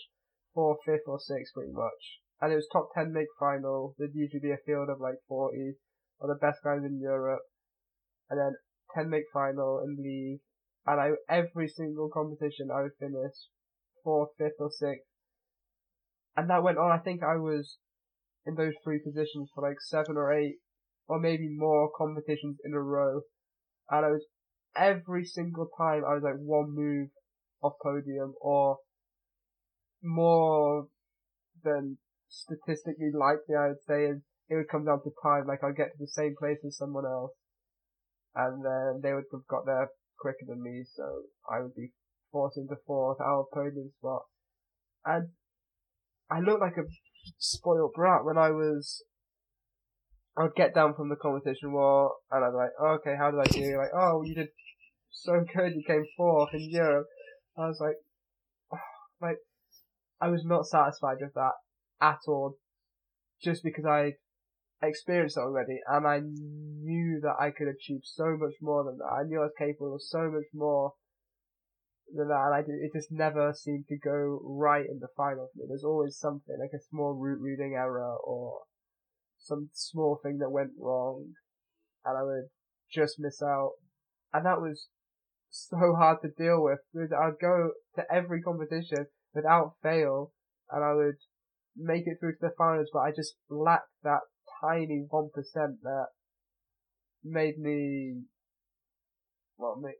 [0.54, 3.94] fourth, fifth, or sixth pretty much and it was top 10 make final.
[3.98, 5.74] There'd usually be a field of like 40
[6.20, 7.42] or the best guys in Europe,
[8.30, 8.54] and then
[8.94, 10.38] 10 make final and leave.
[10.86, 13.34] And I, every single competition I would finish
[14.02, 15.06] fourth, fifth or sixth.
[16.36, 17.78] And that went on, I think I was
[18.46, 20.56] in those three positions for like seven or eight,
[21.08, 23.22] or maybe more competitions in a row.
[23.90, 24.24] And I was,
[24.76, 27.08] every single time I was like one move
[27.62, 28.78] off podium or
[30.02, 30.86] more
[31.64, 34.12] than statistically likely, I would say,
[34.48, 35.46] it would come down to time.
[35.46, 37.32] Like I'd get to the same place as someone else,
[38.34, 39.88] and then they would have got there
[40.20, 41.04] quicker than me, so
[41.50, 41.92] I would be
[42.30, 44.22] forced into fourth, our podium spot.
[45.04, 45.28] And
[46.30, 46.88] I looked like a
[47.38, 49.02] spoiled brat when I was.
[50.36, 53.40] I'd get down from the competition wall, and I'd be like, oh, okay, how did
[53.40, 53.76] I do?
[53.76, 54.48] Like, oh, you did
[55.10, 57.06] so good, you came fourth in Europe.
[57.56, 57.96] I was like,
[58.72, 58.78] oh,
[59.26, 59.38] like,
[60.20, 61.54] I was not satisfied with that
[62.00, 62.56] at all,
[63.42, 64.12] just because I
[64.80, 69.12] experienced it already, and I knew that I could achieve so much more than that.
[69.12, 70.92] I knew I was capable of so much more
[72.14, 75.48] than that, and I did, it just never seemed to go right in the final
[75.52, 75.64] for me.
[75.68, 78.60] There's always something, like a small root reading error, or
[79.38, 81.34] some small thing that went wrong,
[82.04, 82.48] and I would
[82.90, 83.72] just miss out.
[84.32, 84.88] And that was
[85.50, 86.80] so hard to deal with.
[86.96, 90.32] I'd go to every competition without fail,
[90.70, 91.16] and I would
[91.76, 94.20] make it through to the finals, but I just lacked that
[94.60, 96.06] tiny one percent that
[97.24, 98.22] made me,
[99.56, 99.94] well, made,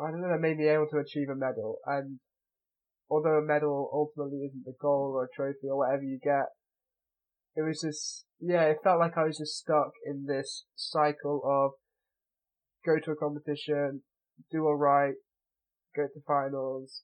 [0.00, 1.78] I don't know, it made me able to achieve a medal.
[1.86, 2.18] And
[3.08, 6.46] although a medal ultimately isn't the goal or a trophy or whatever you get,
[7.54, 11.72] it was just, yeah, it felt like I was just stuck in this cycle of
[12.84, 14.02] go to a competition,
[14.52, 15.14] do alright,
[15.96, 17.02] go to finals,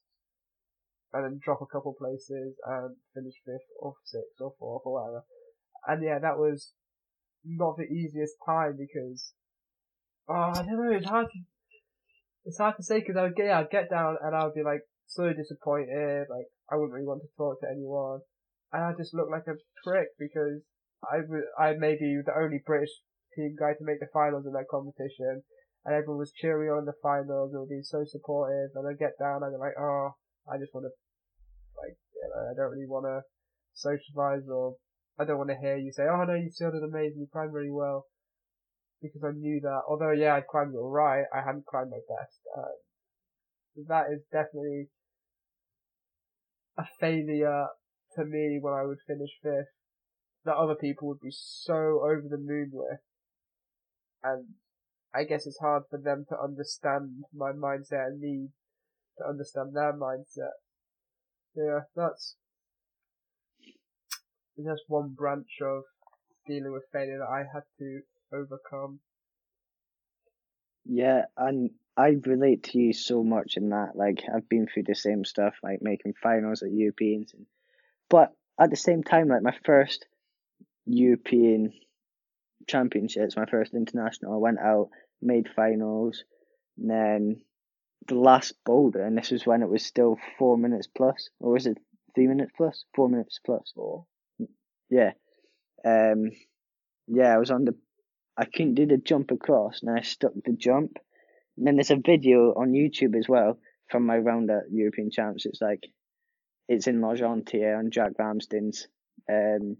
[1.11, 5.23] and then drop a couple places and finish fifth or sixth or fourth or whatever.
[5.87, 6.73] And yeah, that was
[7.45, 9.33] not the easiest time because,
[10.29, 11.39] oh, I don't know, it's hard to,
[12.45, 14.53] it's hard to say because I would get, yeah, I'd get down and I would
[14.53, 18.19] be like so disappointed, like I wouldn't really want to talk to anyone,
[18.71, 20.61] and I just look like a prick because
[21.03, 21.23] I,
[21.59, 22.91] I may be the only British
[23.35, 25.43] team guy to make the finals in that competition,
[25.85, 29.43] and everyone was cheering on the finals and being so supportive, and I get down
[29.43, 30.15] and I'm like, oh,
[30.47, 30.93] I just want to,
[31.79, 33.21] like, you know, I don't really want to
[33.73, 34.75] socialize or
[35.19, 37.53] I don't want to hear you say, oh no, you still did amazing, you climbed
[37.53, 38.05] really well.
[39.03, 42.39] Because I knew that, although yeah, I climbed alright, I hadn't climbed my best.
[42.57, 44.87] Um, that is definitely
[46.77, 47.67] a failure
[48.15, 49.75] to me when I would finish fifth
[50.45, 52.99] that other people would be so over the moon with.
[54.23, 54.45] And
[55.13, 58.49] I guess it's hard for them to understand my mindset and me
[59.17, 60.55] to understand their mindset.
[61.55, 62.35] Yeah, that's
[64.57, 65.83] just one branch of
[66.47, 68.01] dealing with failure that I had to
[68.33, 68.99] overcome.
[70.85, 73.95] Yeah, and I relate to you so much in that.
[73.95, 77.33] Like, I've been through the same stuff, like making finals at Europeans.
[77.33, 77.45] And,
[78.09, 80.05] but at the same time, like, my first
[80.85, 81.73] European
[82.67, 84.89] Championships, my first international, I went out,
[85.21, 86.23] made finals,
[86.77, 87.41] and then
[88.07, 91.67] the last boulder, and this was when it was still four minutes plus, or was
[91.67, 91.77] it
[92.15, 92.83] three minutes plus?
[92.95, 93.71] Four minutes plus.
[93.75, 94.05] Four.
[94.89, 95.11] Yeah.
[95.85, 96.31] Um,
[97.07, 97.75] yeah, I was on the,
[98.37, 100.97] I couldn't do the jump across, and I stuck the jump.
[101.57, 105.45] And then there's a video on YouTube as well from my round at European Champs.
[105.45, 105.87] It's like,
[106.67, 108.87] it's in L'Argentière on Jack Ramsden's
[109.29, 109.77] um,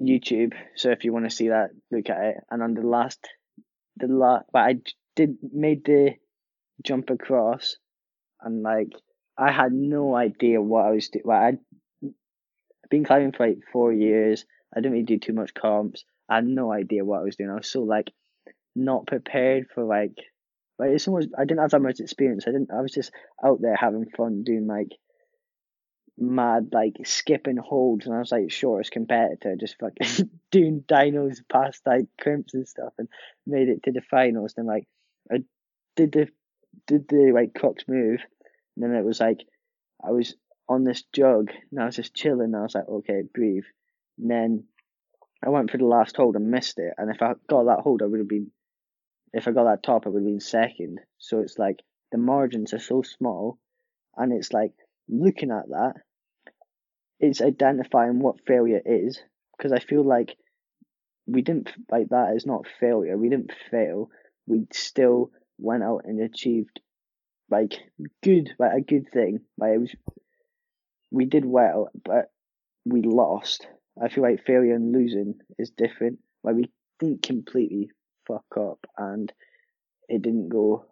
[0.00, 0.54] YouTube.
[0.76, 2.36] So if you want to see that, look at it.
[2.50, 3.18] And on the last,
[3.96, 4.76] the last, but I
[5.16, 6.14] did made the
[6.84, 7.76] jump across,
[8.40, 8.92] and like
[9.36, 11.24] I had no idea what I was doing.
[11.26, 11.54] Like,
[12.02, 12.14] I'd
[12.90, 14.44] been climbing for like four years.
[14.74, 16.04] I didn't really do too much comps.
[16.30, 17.50] I had no idea what I was doing.
[17.50, 18.12] I was so like
[18.76, 20.16] not prepared for like
[20.78, 22.44] like it's almost I didn't have that much experience.
[22.46, 23.10] I didn't I was just
[23.44, 24.92] out there having fun doing like
[26.16, 28.06] mad like skipping holds.
[28.06, 32.92] And I was like shortest competitor just fucking doing dynos past like crimps and stuff
[32.98, 33.08] and
[33.46, 34.54] made it to the finals.
[34.56, 34.86] And like
[35.30, 35.42] I
[35.96, 36.28] did the
[36.86, 38.20] did the like crux move.
[38.76, 39.40] And then it was like
[40.02, 40.34] I was
[40.68, 42.54] on this jug and I was just chilling.
[42.54, 43.64] And I was like okay breathe.
[44.18, 44.64] And then
[45.44, 48.02] I went for the last hold and missed it and if I got that hold
[48.02, 48.50] I would have been
[49.32, 51.80] if I got that top I would have been second so it's like
[52.12, 53.58] the margins are so small
[54.16, 54.72] and it's like
[55.08, 55.94] looking at that
[57.20, 59.20] it's identifying what failure is
[59.56, 60.36] because I feel like
[61.26, 63.16] we didn't like that is not failure.
[63.16, 64.10] We didn't fail.
[64.46, 66.80] We still went out and achieved
[67.50, 67.74] like
[68.22, 69.40] good, like a good thing.
[69.58, 69.94] Like it was,
[71.10, 72.30] we did well, but
[72.84, 73.66] we lost.
[74.02, 76.18] I feel like failure and losing is different.
[76.42, 77.90] Like we didn't completely
[78.26, 79.32] fuck up, and
[80.08, 80.86] it didn't go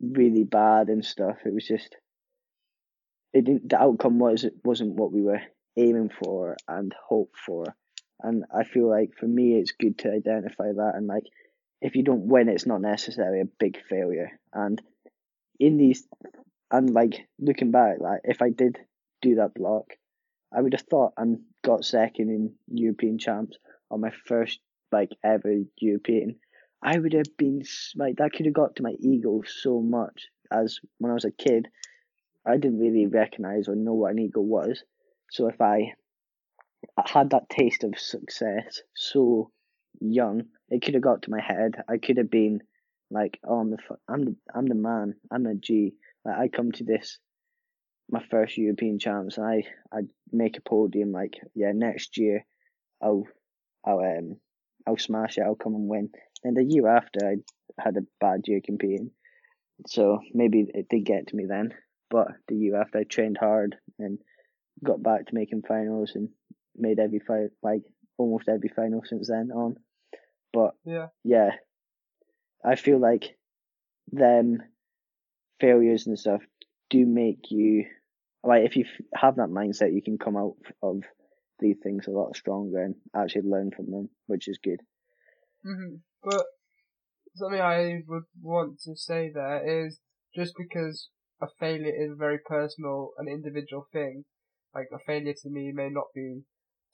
[0.00, 1.38] really bad and stuff.
[1.44, 1.96] It was just,
[3.32, 3.68] it didn't.
[3.70, 5.40] The outcome was it wasn't what we were
[5.76, 7.74] aiming for and hope for.
[8.22, 10.92] And I feel like for me, it's good to identify that.
[10.94, 11.24] And like,
[11.82, 14.38] if you don't win, it's not necessarily a big failure.
[14.52, 14.80] And
[15.58, 16.06] in these,
[16.70, 18.78] and like looking back, like if I did
[19.20, 19.88] do that block,
[20.56, 23.58] I would have thought and got second in European champs
[23.90, 24.60] on my first
[24.92, 26.36] like ever European.
[26.82, 27.62] I would have been
[27.96, 31.30] like that could have got to my ego so much as when I was a
[31.30, 31.68] kid.
[32.46, 34.84] I didn't really recognize or know what an ego was.
[35.30, 35.94] So if I
[37.06, 39.50] had that taste of success so
[40.00, 41.76] young, it could have got to my head.
[41.88, 42.60] I could have been
[43.10, 45.14] like, oh, I'm the, I'm the, I'm the man.
[45.30, 45.94] I'm a G.
[46.24, 47.18] Like I come to this,
[48.10, 50.00] my first European champs, and I, I
[50.32, 51.12] make a podium.
[51.12, 52.44] Like, yeah, next year,
[53.02, 53.24] I'll,
[53.84, 54.36] I'll, um,
[54.86, 55.42] I'll smash it.
[55.42, 56.10] I'll come and win.
[56.42, 57.36] And the year after, I
[57.82, 59.10] had a bad year competing,
[59.86, 61.72] so maybe it did get to me then.
[62.10, 64.18] But the year after, I trained hard and
[64.82, 66.28] got back to making finals and
[66.76, 67.82] made every fight like
[68.18, 69.76] almost every final since then on.
[70.52, 71.50] But yeah, yeah,
[72.64, 73.36] I feel like
[74.12, 74.62] them
[75.60, 76.42] failures and stuff
[76.90, 77.84] do make you
[78.42, 81.02] like if you have that mindset, you can come out of
[81.60, 84.80] these things a lot stronger and actually learn from them, which is good.
[85.62, 86.44] hmm But
[87.34, 90.00] something I would want to say there is
[90.34, 94.24] just because a failure is a very personal and individual thing,
[94.74, 96.44] like a failure to me may not be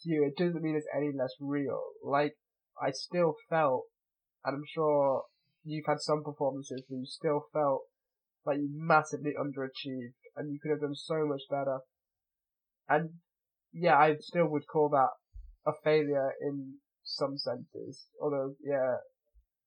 [0.02, 1.82] to you, it doesn't mean it's any less real.
[2.04, 2.36] Like,
[2.80, 3.86] I still felt,
[4.44, 5.24] and I'm sure
[5.64, 7.82] you've had some performances where you still felt
[8.46, 11.80] like you massively underachieved and you could have done so much better.
[12.88, 13.10] And
[13.72, 15.10] yeah, I still would call that
[15.66, 16.74] a failure in
[17.04, 18.06] some senses.
[18.20, 18.96] Although, yeah,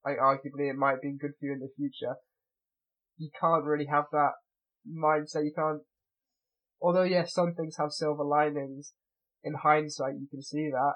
[0.05, 2.15] like arguably it might be good for you in the future.
[3.17, 4.33] You can't really have that
[4.89, 5.45] mindset.
[5.45, 5.81] You can't.
[6.81, 8.93] Although yes, some things have silver linings.
[9.43, 10.93] In hindsight, you can see that.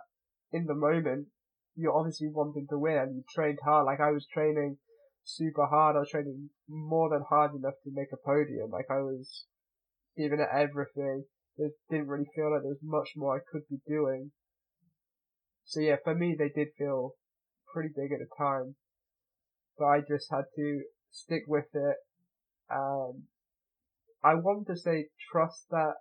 [0.51, 1.27] In the moment,
[1.75, 3.85] you're obviously wanting to win and you trained hard.
[3.85, 4.77] Like I was training
[5.27, 5.95] super hard.
[5.95, 8.71] I was training more than hard enough to make a podium.
[8.71, 9.45] Like I was
[10.17, 11.25] giving it everything.
[11.57, 14.31] It didn't really feel like there was much more I could be doing.
[15.65, 17.11] So yeah, for me, they did feel
[17.73, 18.75] pretty big at the time,
[19.77, 21.97] but I just had to stick with it.
[22.69, 23.23] And
[24.23, 25.95] I wanted to say trust that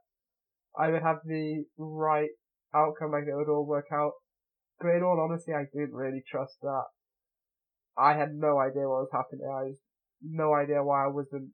[0.78, 2.30] I would have the right
[2.72, 4.12] outcome, like it would all work out.
[4.78, 6.84] But in all honesty, I didn't really trust that.
[7.98, 9.48] I had no idea what was happening.
[9.48, 9.80] I had
[10.22, 11.50] no idea why I wasn't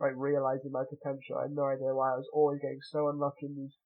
[0.00, 1.38] like realizing my potential.
[1.38, 3.76] I had no idea why I was always getting so unlucky in these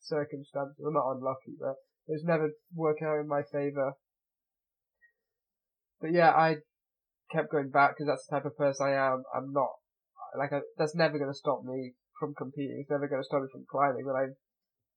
[0.00, 0.76] circumstances.
[0.78, 1.76] Well, not unlucky, but
[2.08, 3.92] it was never working out in my favor.
[6.00, 6.56] But yeah, I
[7.32, 9.24] kept going back because that's the type of person I am.
[9.34, 9.70] I'm not
[10.38, 12.78] like I, that's never going to stop me from competing.
[12.80, 14.04] It's never going to stop me from climbing.
[14.04, 14.26] But I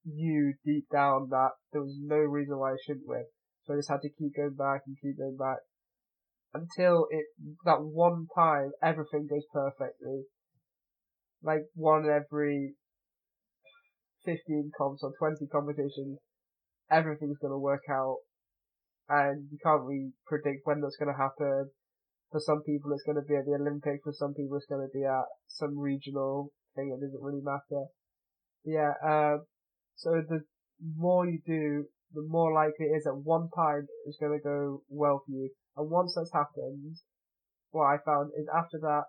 [0.05, 3.25] knew deep down that there was no reason why I shouldn't win.
[3.69, 5.62] So I just had to keep going back and keep going back
[6.55, 7.25] until it
[7.65, 10.25] that one time everything goes perfectly.
[11.43, 12.73] Like one every
[14.25, 16.17] fifteen comps or twenty competitions,
[16.89, 18.17] everything's gonna work out,
[19.08, 21.69] and you can't really predict when that's gonna happen.
[22.32, 24.01] For some people, it's gonna be at the Olympics.
[24.03, 26.89] For some people, it's gonna be at some regional thing.
[26.89, 27.86] It doesn't really matter.
[28.65, 28.93] Yeah.
[29.05, 29.45] Um.
[29.95, 30.41] So the
[30.97, 34.81] more you do, the more likely it is that one time is going to go
[34.89, 35.49] well for you.
[35.77, 36.97] And once that's happened,
[37.71, 39.03] what I found is after that,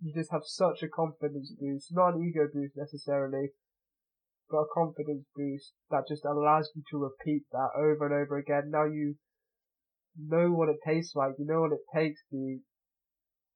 [0.00, 3.50] you just have such a confidence boost, not an ego boost necessarily,
[4.50, 8.70] but a confidence boost that just allows you to repeat that over and over again.
[8.70, 9.16] Now you
[10.18, 12.58] know what it tastes like, you know what it takes to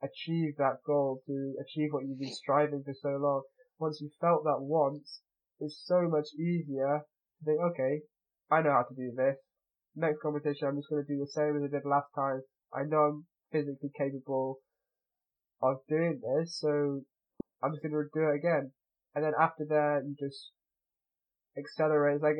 [0.02, 3.42] achieve that goal, to achieve what you've been striving for so long.
[3.78, 5.20] Once you've felt that once,
[5.58, 7.00] it's so much easier
[7.38, 8.00] to think, okay,
[8.50, 9.36] I know how to do this.
[9.94, 12.42] Next competition, I'm just going to do the same as I did last time.
[12.72, 14.58] I know I'm physically capable
[15.62, 17.00] of doing this, so
[17.62, 18.72] I'm just going to do it again.
[19.14, 20.52] And then after that, you just
[21.56, 22.16] accelerate.
[22.16, 22.36] It's like,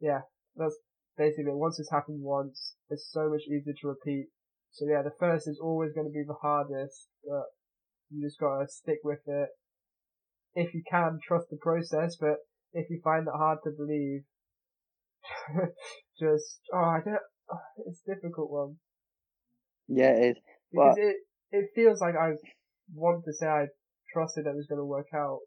[0.00, 0.20] yeah,
[0.54, 0.76] that's
[1.18, 1.56] basically it.
[1.56, 4.28] Once it's happened once, it's so much easier to repeat.
[4.70, 7.46] So yeah, the first is always going to be the hardest, but
[8.10, 9.48] you just gotta stick with it.
[10.54, 12.36] If you can, trust the process, but
[12.72, 14.22] if you find it hard to believe,
[16.20, 17.18] just oh, I don't.
[17.52, 18.76] Oh, it's a difficult one.
[19.88, 20.36] Yeah, it is.
[20.72, 21.04] Because but...
[21.04, 21.16] it
[21.52, 22.32] it feels like I
[22.94, 23.66] want to say I
[24.12, 25.40] trusted that it was going to work out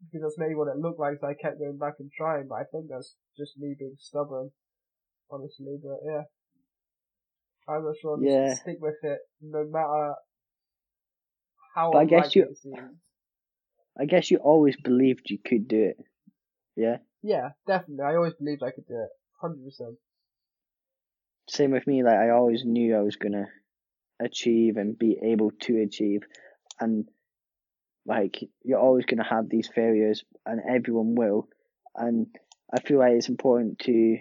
[0.00, 1.18] because that's maybe what it looked like.
[1.20, 4.50] So I kept going back and trying, but I think that's just me being stubborn,
[5.30, 5.76] honestly.
[5.82, 6.22] But yeah,
[7.68, 8.18] I'm not sure.
[8.22, 8.54] Yeah.
[8.54, 10.14] Stick with it, no matter
[11.74, 11.92] how.
[11.92, 12.54] But I guess you.
[13.98, 15.96] I guess you always believed you could do it.
[16.76, 16.98] Yeah.
[17.22, 18.04] Yeah, definitely.
[18.04, 19.10] I always believed I could do it.
[19.40, 19.96] Hundred percent.
[21.48, 22.02] Same with me.
[22.02, 23.48] Like I always knew I was gonna
[24.20, 26.22] achieve and be able to achieve,
[26.78, 27.08] and
[28.06, 31.48] like you're always gonna have these failures, and everyone will.
[31.94, 32.26] And
[32.72, 34.18] I feel like it's important to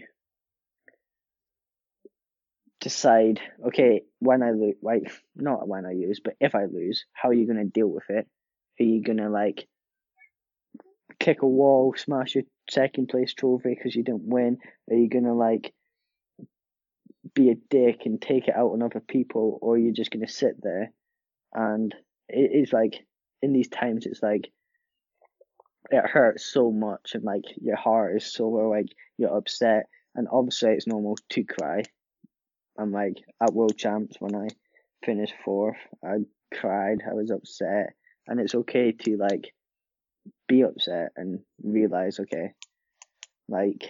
[2.82, 7.30] decide, okay, when I lose, like not when I lose, but if I lose, how
[7.30, 8.28] are you gonna deal with it?
[8.80, 9.68] Are you gonna like
[11.20, 14.58] kick a wall, smash your second place trophy because you didn't win?
[14.90, 15.74] Are you gonna like
[17.34, 20.28] be a dick and take it out on other people, or you're you just gonna
[20.28, 20.92] sit there?
[21.54, 21.94] And
[22.28, 23.06] it is like
[23.42, 24.52] in these times, it's like
[25.92, 30.72] it hurts so much, and like your heart is so like you're upset, and obviously
[30.72, 31.84] it's normal to cry.
[32.78, 34.48] I'm like at World Champs when I
[35.04, 36.18] finished fourth, I
[36.54, 37.94] cried, I was upset,
[38.28, 39.54] and it's okay to like
[40.48, 42.54] be upset and realize, okay,
[43.48, 43.84] like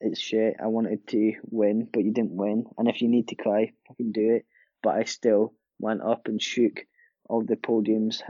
[0.00, 0.56] it's shit.
[0.62, 2.66] I wanted to win, but you didn't win.
[2.76, 4.46] And if you need to cry, fucking do it.
[4.82, 6.84] But I still went up and shook
[7.28, 8.22] all the podiums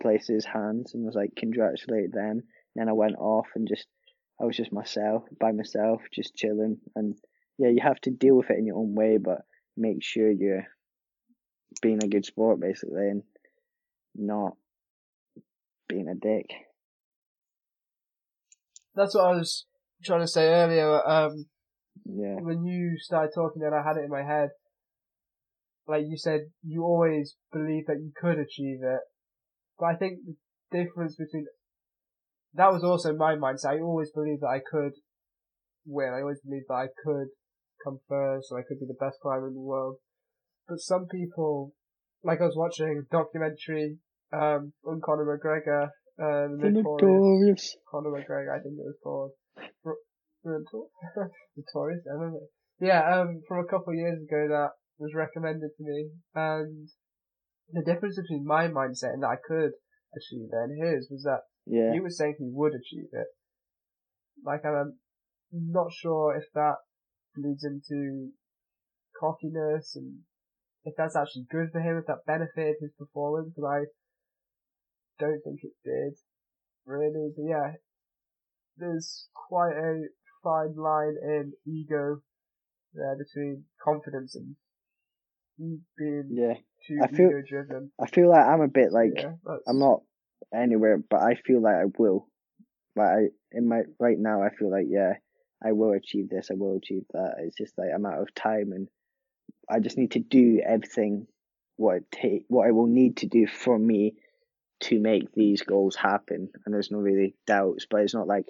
[0.00, 2.30] places hands and was like congratulate them.
[2.30, 2.42] And
[2.76, 3.86] then I went off and just
[4.40, 7.16] I was just myself by myself, just chilling and
[7.58, 9.42] yeah, you have to deal with it in your own way, but
[9.76, 10.66] make sure you're
[11.82, 13.22] being a good sport basically and
[14.14, 14.56] not
[15.90, 16.46] being a dick.
[18.94, 19.66] That's what I was
[20.04, 21.06] trying to say earlier.
[21.06, 21.46] Um,
[22.04, 22.36] Yeah.
[22.40, 24.50] when you started talking, and I had it in my head.
[25.86, 29.00] Like you said, you always believed that you could achieve it,
[29.78, 30.36] but I think the
[30.70, 31.46] difference between
[32.54, 33.74] that was also my mindset.
[33.74, 34.92] I always believed that I could
[35.84, 36.12] win.
[36.14, 37.28] I always believed that I could
[37.82, 39.96] come first, or I could be the best climber in the world.
[40.68, 41.72] But some people,
[42.22, 43.98] like I was watching a documentary
[44.32, 45.86] um, on Conor McGregor,
[46.18, 47.76] uh, the The notorious.
[47.90, 49.32] Conor McGregor, I think it was called.
[50.42, 50.90] Brutal?
[51.56, 52.46] Notorious, I don't know.
[52.80, 56.88] Yeah, um, from a couple of years ago that was recommended to me, and
[57.72, 59.72] the difference between my mindset and that I could
[60.16, 61.92] achieve it and his was that Yeah.
[61.92, 63.28] he was saying he would achieve it.
[64.42, 64.98] Like, I'm
[65.52, 66.76] not sure if that
[67.36, 68.32] leads into
[69.20, 70.20] cockiness and
[70.84, 73.84] if that's actually good for him, if that benefited his performance, but I
[75.20, 76.14] don't think it did,
[76.86, 77.30] really.
[77.36, 77.72] But yeah,
[78.76, 80.02] there's quite a
[80.42, 82.22] fine line in ego
[82.94, 84.56] there between confidence and
[85.96, 86.54] being Yeah.
[86.86, 87.92] too I feel- ego driven.
[88.00, 89.34] I feel like I'm a bit like yeah,
[89.66, 90.02] I'm not
[90.54, 92.28] anywhere, but I feel like I will.
[92.96, 93.20] Like I
[93.52, 95.14] in my right now, I feel like yeah,
[95.62, 96.50] I will achieve this.
[96.50, 97.34] I will achieve that.
[97.40, 98.88] It's just like I'm out of time, and
[99.68, 101.26] I just need to do everything
[101.76, 104.14] what it take, what I will need to do for me
[104.80, 106.48] to make these goals happen.
[106.64, 108.46] And there's no really doubts, but it's not like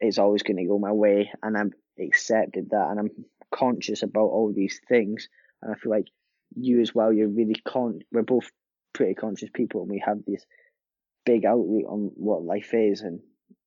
[0.00, 3.10] it's always going to go my way, and I'm accepted that, and I'm
[3.54, 5.28] conscious about all these things,
[5.62, 6.08] and I feel like
[6.54, 7.12] you as well.
[7.12, 8.00] You're really con.
[8.12, 8.50] We're both
[8.92, 10.44] pretty conscious people, and we have this
[11.24, 13.20] big outlook on what life is, and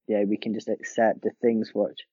[0.08, 2.06] yeah, we can just accept the things which.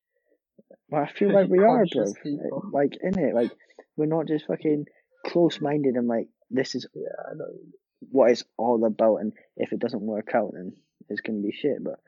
[0.89, 2.13] Well, I feel like we are, bro.
[2.23, 2.71] People.
[2.73, 3.51] Like in it, like
[3.97, 4.87] we're not just fucking
[5.27, 7.53] close-minded and like this is yeah, I know.
[8.01, 10.73] What it's all about, and if it doesn't work out, then
[11.09, 11.83] it's gonna be shit.
[11.83, 12.01] But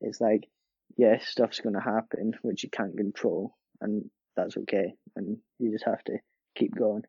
[0.00, 0.48] it's like,
[0.96, 6.02] yeah, stuff's gonna happen which you can't control, and that's okay, and you just have
[6.04, 6.18] to
[6.56, 7.04] keep going.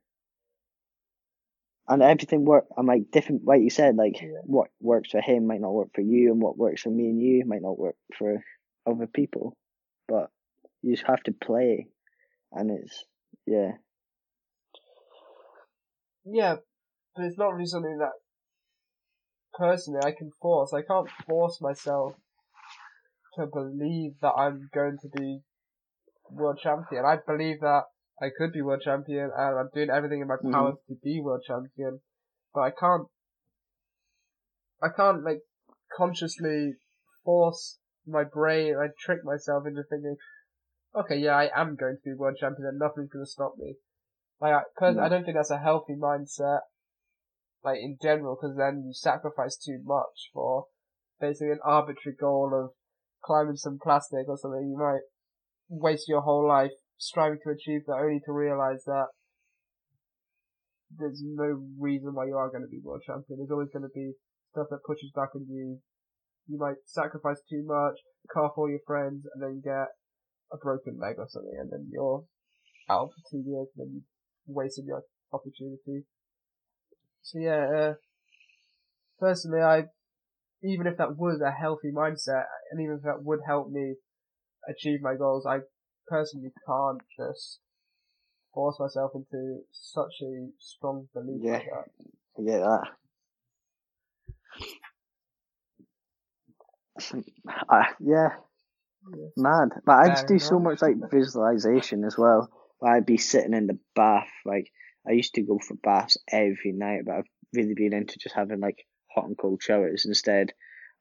[1.87, 2.65] And everything work.
[2.75, 4.41] I'm like different, like you said, like Yeah.
[4.43, 7.21] what works for him might not work for you, and what works for me and
[7.21, 8.43] you might not work for
[8.87, 9.55] other people.
[10.07, 10.31] But
[10.81, 11.87] you just have to play,
[12.51, 13.05] and it's
[13.45, 13.73] yeah,
[16.25, 16.55] Yeah,
[17.15, 18.13] but it's not really something that
[19.57, 20.73] personally I can force.
[20.73, 22.13] I can't force myself
[23.35, 25.39] to believe that I'm going to be
[26.29, 27.03] world champion.
[27.05, 27.83] I believe that
[28.21, 30.51] I could be world champion and I'm doing everything in my mm-hmm.
[30.51, 31.99] power to be world champion.
[32.53, 33.07] But I can't,
[34.81, 35.41] I can't like
[35.97, 36.73] consciously
[37.23, 40.15] force my brain, I trick myself into thinking,
[40.95, 43.75] okay, yeah, I am going to be world champion and nothing's going to stop me.
[44.39, 44.87] Like, I, No.
[44.87, 45.09] I mm-hmm.
[45.09, 46.59] don't think that's a healthy mindset,
[47.65, 50.65] like in general, because then you sacrifice too much for
[51.19, 52.69] basically an arbitrary goal of
[53.23, 54.69] climbing some plastic or something.
[54.69, 55.01] You might
[55.67, 59.07] waste your whole life striving to achieve that only to realize that
[60.95, 63.39] there's no reason why you are going to be world champion.
[63.39, 64.13] There's always going to be
[64.51, 65.79] stuff that pushes back on you.
[66.47, 67.97] You might sacrifice too much,
[68.37, 69.89] off all your friends, and then get
[70.53, 72.23] a broken leg or something, and then you're
[72.87, 75.01] out for two years, and then you've wasted your
[75.33, 76.05] opportunity.
[77.25, 77.93] So yeah, uh,
[79.19, 79.89] personally, I
[80.63, 83.95] even if that was a healthy mindset, and even if that would help me
[84.69, 85.61] achieve my goals, I
[86.07, 87.59] personally can't just
[88.53, 91.53] force myself into such a strong belief Yeah.
[91.53, 91.85] like that.
[92.37, 92.83] I get that.
[97.69, 98.29] Uh, yeah,
[99.13, 99.29] Yeah.
[99.37, 99.69] mad.
[99.85, 102.49] But I just do so much like visualization as well.
[102.81, 104.27] Like, I'd be sitting in the bath.
[104.45, 104.71] Like
[105.07, 108.59] I used to go for baths every night, but I've really been into just having
[108.59, 110.53] like hot and cold showers instead.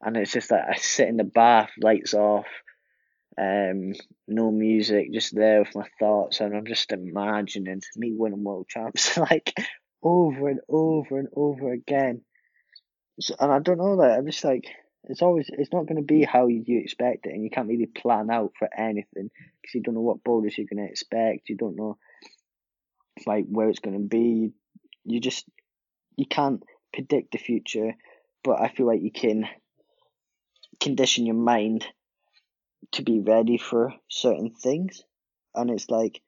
[0.02, 2.46] And it's just that I sit in the bath, lights off,
[3.38, 3.94] um,
[4.28, 9.16] no music, just there with my thoughts, and I'm just imagining me winning world champs
[9.16, 9.54] like
[10.02, 12.22] over and over and over again.
[13.20, 14.66] So, and I don't know that I'm just like
[15.04, 17.86] it's always it's not going to be how you expect it, and you can't really
[17.86, 19.30] plan out for anything
[19.60, 21.48] because you don't know what boulders you're going to expect.
[21.48, 21.98] You don't know
[23.26, 24.52] like where it's going to be.
[25.04, 25.44] You just
[26.16, 26.62] you can't
[26.92, 27.94] predict the future,
[28.42, 29.48] but I feel like you can
[30.80, 31.86] condition your mind
[32.92, 35.02] to be ready for certain things,
[35.54, 36.20] and it's like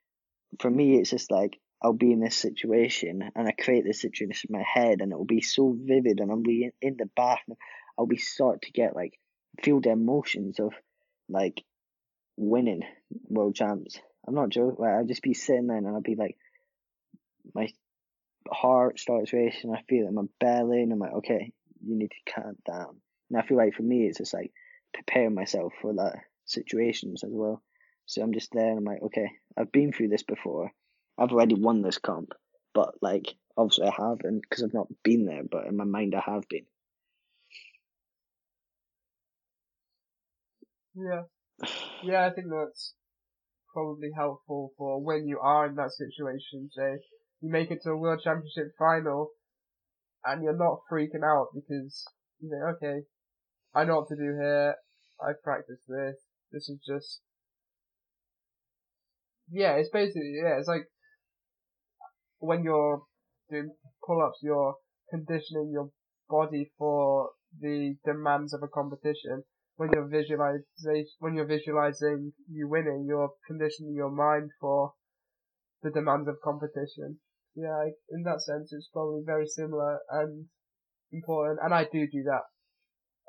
[0.60, 4.50] for me, it's just like I'll be in this situation and I create this situation
[4.50, 7.56] in my head and it'll be so vivid and I'll be in, the bath and
[7.98, 9.18] I'll be start to get like
[9.62, 10.72] feel the emotions of
[11.28, 11.62] like
[12.38, 12.82] winning
[13.28, 14.76] world champs I'm not joking.
[14.78, 16.36] Like I'd just be sitting there and I'd be like,
[17.54, 17.68] my
[18.50, 19.72] heart starts racing.
[19.72, 21.52] I feel it in my belly, and I'm like, okay,
[21.84, 22.96] you need to calm down.
[23.30, 24.52] And I feel like for me, it's just like
[24.94, 27.62] preparing myself for that situations as well.
[28.06, 30.70] So I'm just there and I'm like, okay, I've been through this before.
[31.18, 32.32] I've already won this comp,
[32.72, 36.22] but like obviously I haven't because I've not been there, but in my mind I
[36.30, 36.66] have been.
[40.94, 41.22] Yeah.
[42.04, 42.94] Yeah, I think that's
[43.72, 46.70] probably helpful for when you are in that situation.
[46.72, 46.96] Say
[47.40, 49.30] you make it to a world championship final
[50.24, 52.04] and you're not freaking out because
[52.40, 53.02] you know, okay,
[53.74, 54.74] I know what to do here.
[55.20, 56.16] I practiced this.
[56.52, 57.20] This is just
[59.50, 60.88] yeah, it's basically yeah, it's like
[62.38, 63.02] when you're
[63.50, 63.70] doing
[64.06, 64.74] pull-ups, you're
[65.10, 65.90] conditioning your
[66.28, 67.30] body for
[67.60, 69.44] the demands of a competition.
[69.76, 70.64] When you're visualizing,
[71.18, 74.92] when you're visualizing you winning, you're conditioning your mind for
[75.82, 77.18] the demands of competition.
[77.56, 80.46] Yeah, in that sense, it's probably very similar and
[81.10, 82.42] important, and I do do that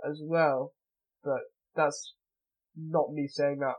[0.07, 0.73] as well.
[1.23, 1.39] But
[1.75, 2.13] that's
[2.75, 3.75] not me saying that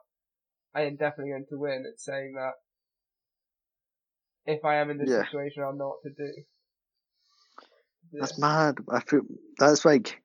[0.75, 1.85] I am definitely going to win.
[1.87, 2.55] It's saying that
[4.51, 5.25] if I am in this Yeah.
[5.25, 6.45] situation, I'll know what to do.
[8.13, 8.47] That's Yeah.
[8.47, 8.79] mad.
[8.89, 9.23] I feel
[9.59, 10.23] that's like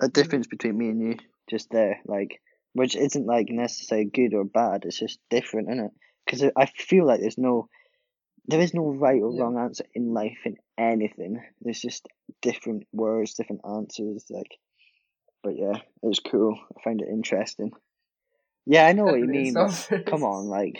[0.00, 0.12] a mm.
[0.12, 1.16] difference between me and you,
[1.48, 4.84] just there, like, which isn't like necessarily good or bad.
[4.84, 5.92] It's just different, isn't it?
[6.26, 7.68] Because I feel like there's no,
[8.48, 11.42] there is no right or wrong answer in life in anything.
[11.60, 12.06] There's just
[12.40, 14.24] different words, different answers.
[14.30, 14.58] Like,
[15.42, 16.58] but yeah, it was cool.
[16.76, 17.72] I found it interesting.
[18.66, 20.76] Yeah, I know what you mean, come on, like,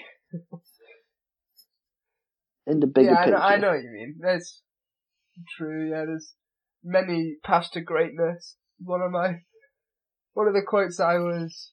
[2.67, 3.43] in the bigger yeah, I know, picture.
[3.43, 4.17] I know what you mean.
[4.21, 4.63] That's
[5.57, 5.91] true.
[5.91, 6.35] Yeah, there's
[6.85, 8.57] many paths to greatness.
[8.79, 9.41] One of my
[10.35, 11.73] one of the quotes I was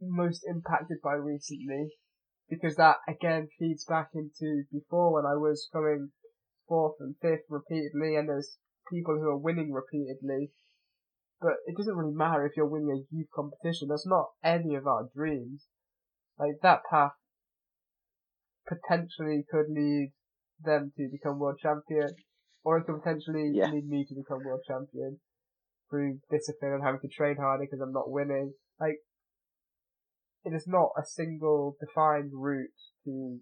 [0.00, 1.90] most impacted by recently,
[2.48, 6.10] because that again feeds back into before when I was coming
[6.68, 8.56] fourth and fifth repeatedly, and there's
[8.92, 10.50] people who are winning repeatedly.
[11.40, 13.88] But it doesn't really matter if you're winning a youth competition.
[13.88, 15.66] That's not any of our dreams.
[16.38, 17.12] Like that path
[18.66, 20.12] potentially could lead
[20.60, 22.08] them to become world champion,
[22.64, 23.70] or it could potentially Yeah.
[23.70, 25.20] lead me to become world champion
[25.90, 28.54] through discipline and having to train harder because I'm not winning.
[28.80, 28.98] Like,
[30.44, 32.68] it is not a single defined route
[33.04, 33.40] to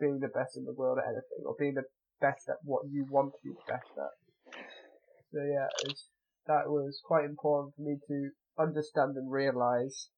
[0.00, 1.84] being the best in the world at anything, or being the
[2.20, 4.54] best at what you want to be the best at.
[5.32, 5.68] So yeah,
[6.46, 10.08] that was quite important for me to understand and realize,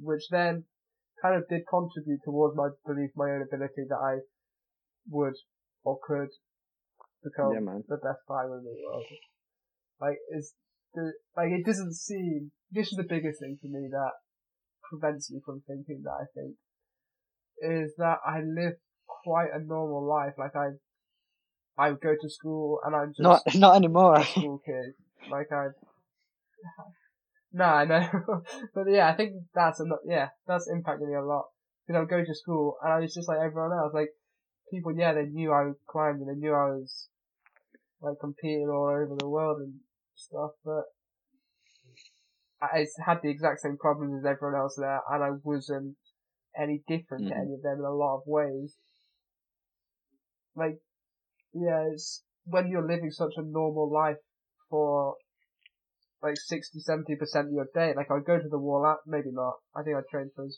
[0.00, 0.64] which then
[1.22, 4.20] kind of did contribute towards my belief, my own ability that I
[5.08, 5.34] would
[5.84, 6.28] or could
[7.22, 9.04] become Yeah, the best climber in the world.
[10.00, 10.54] Like, is
[10.94, 12.50] the like it doesn't seem.
[12.70, 14.12] This is the biggest thing for me that
[14.88, 16.56] prevents me from thinking that I think
[17.62, 18.74] is that I live
[19.24, 20.34] quite a normal life.
[20.38, 20.70] Like I,
[21.78, 24.16] I would go to school and I'm just Not, not anymore.
[24.16, 24.94] a school kid.
[25.30, 25.68] Like I,
[27.52, 28.08] no, I know,
[28.74, 31.44] but yeah, I think that's a lot- yeah, that's impacted me a lot.
[31.86, 33.92] Because I would go to school and I was just like everyone else.
[33.94, 34.10] Like
[34.70, 37.08] people, yeah, they knew I climbed and they knew I was
[38.00, 39.74] like competing all over the world and
[40.14, 40.84] stuff, but
[42.60, 45.96] I had the exact same problems as everyone else there, and I wasn't
[46.56, 47.40] any different to Mhm.
[47.40, 48.78] any of them in a lot of ways.
[50.54, 50.78] Like,
[51.52, 54.18] yeah, it's when you're living such a normal life
[54.70, 55.16] for
[56.22, 57.92] like 60, 70% of your day.
[57.94, 59.54] Like, I'd go to the wall at, maybe not.
[59.76, 60.54] I think I trained for the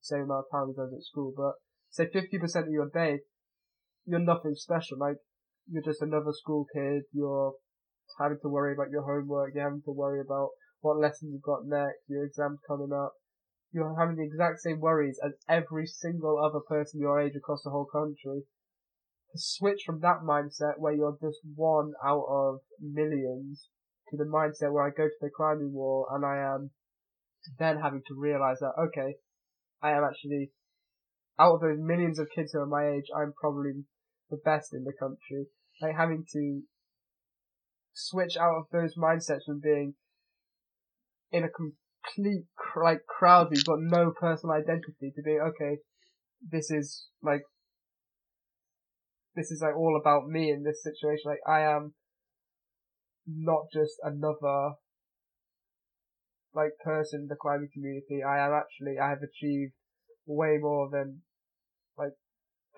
[0.00, 1.54] same amount of time as I was at school, but
[1.90, 3.20] say 50% of your day,
[4.06, 4.98] you're nothing special.
[4.98, 5.16] Like,
[5.68, 7.54] you're just another school kid, you're
[8.18, 10.50] having to worry about your homework, you're having to worry about
[10.80, 13.12] what lesson you've got next, your exams coming up.
[13.72, 17.70] You're having the exact same worries as every single other person your age across the
[17.70, 18.42] whole country.
[19.32, 23.68] To switch from that mindset where you're just one out of millions
[24.10, 26.70] to the mindset where I go to the climbing wall and I am
[27.58, 29.16] then having to realize that, okay,
[29.82, 30.50] I am actually,
[31.38, 33.84] out of those millions of kids who are my age, I'm probably
[34.30, 35.46] the best in the country.
[35.80, 36.62] Like having to
[37.98, 39.94] switch out of those mindsets from being
[41.32, 42.44] in a complete
[42.82, 45.78] like crowd you've got no personal identity to being okay.
[46.40, 47.42] This is like
[49.34, 51.24] this is like all about me in this situation.
[51.26, 51.94] Like I am
[53.26, 54.74] not just another
[56.54, 58.22] like person in the climbing community.
[58.22, 59.72] I am actually I have achieved
[60.26, 61.22] way more than
[61.96, 62.12] like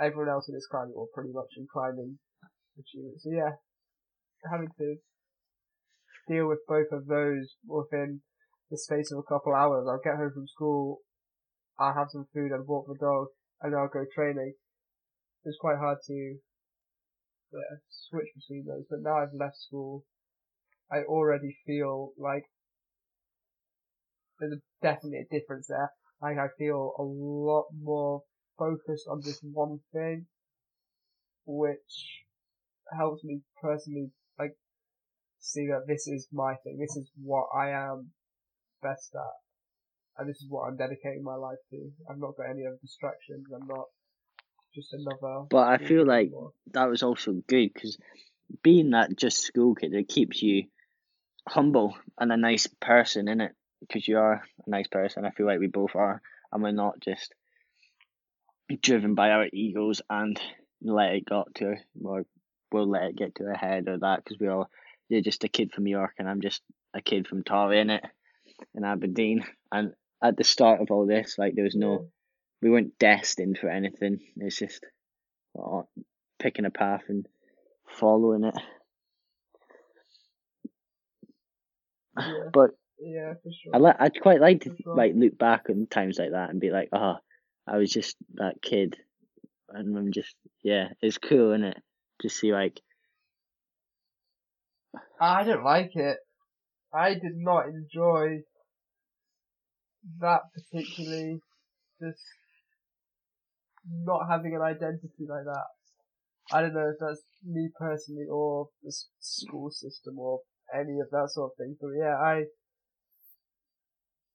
[0.01, 2.18] everyone else in this climbing or pretty much in climbing
[2.79, 3.21] achievement.
[3.21, 3.61] So yeah,
[4.51, 4.97] having to
[6.28, 8.22] deal with both of those within
[8.70, 9.86] the space of a couple hours.
[9.88, 11.01] I'll get home from school
[11.80, 13.28] I'll have some food and walk the dog
[13.62, 14.53] and I'll go training.
[15.45, 16.36] It's quite hard to
[17.53, 18.84] yeah, switch between those.
[18.91, 20.05] But now I've left school,
[20.93, 22.45] I already feel like
[24.38, 25.91] there's definitely a difference there.
[26.20, 28.24] Like I feel a lot more
[28.59, 30.26] focused on just one thing,
[31.47, 32.24] which
[32.95, 34.11] helps me personally
[35.41, 36.78] see that this is my thing.
[36.78, 38.11] This is what I am
[38.82, 41.91] best at, and this is what I'm dedicating my life to.
[42.09, 43.47] I've not got any other distractions.
[43.55, 43.86] I'm not
[44.74, 45.47] just another.
[45.51, 46.30] But I feel like
[46.72, 47.99] that was also good because
[48.62, 50.64] being that just school kid, it keeps you
[51.49, 55.24] humble and a nice person in it because you are a nice person.
[55.24, 56.20] I feel like we both are,
[56.53, 57.34] and we're not just
[58.82, 60.41] driven by our egos and
[60.82, 61.74] let it got to
[62.05, 62.24] or
[62.72, 64.70] we'll let it get to our head or that because we're all
[65.11, 66.62] you're just a kid from York and I'm just
[66.94, 68.04] a kid from Torry in it
[68.74, 69.92] in Aberdeen and
[70.22, 72.08] at the start of all this like there was no
[72.62, 74.84] we weren't destined for anything it's just
[75.58, 75.82] uh,
[76.38, 77.26] picking a path and
[77.88, 78.54] following it
[82.18, 82.50] Yeah.
[82.52, 83.74] but Yeah, for sure.
[83.74, 84.96] I li- I'd quite like to sure.
[84.96, 87.16] like look back on times like that and be like, oh,
[87.66, 88.96] I was just that kid,
[89.70, 91.78] and I'm just yeah, it's cool, isn't it?
[92.22, 92.78] To see like
[95.20, 96.18] I don't like it.
[96.93, 98.41] I did not enjoy
[100.20, 101.41] that particularly.
[102.01, 102.22] Just
[103.88, 105.66] not having an identity like that.
[106.53, 110.41] I don't know if that's me personally or the school system or
[110.74, 111.76] any of that sort of thing.
[111.80, 112.45] But yeah, I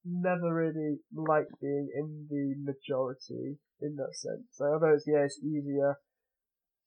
[0.06, 4.46] never really liked being in the majority in that sense.
[4.52, 5.96] So although it's, yeah, it's easier,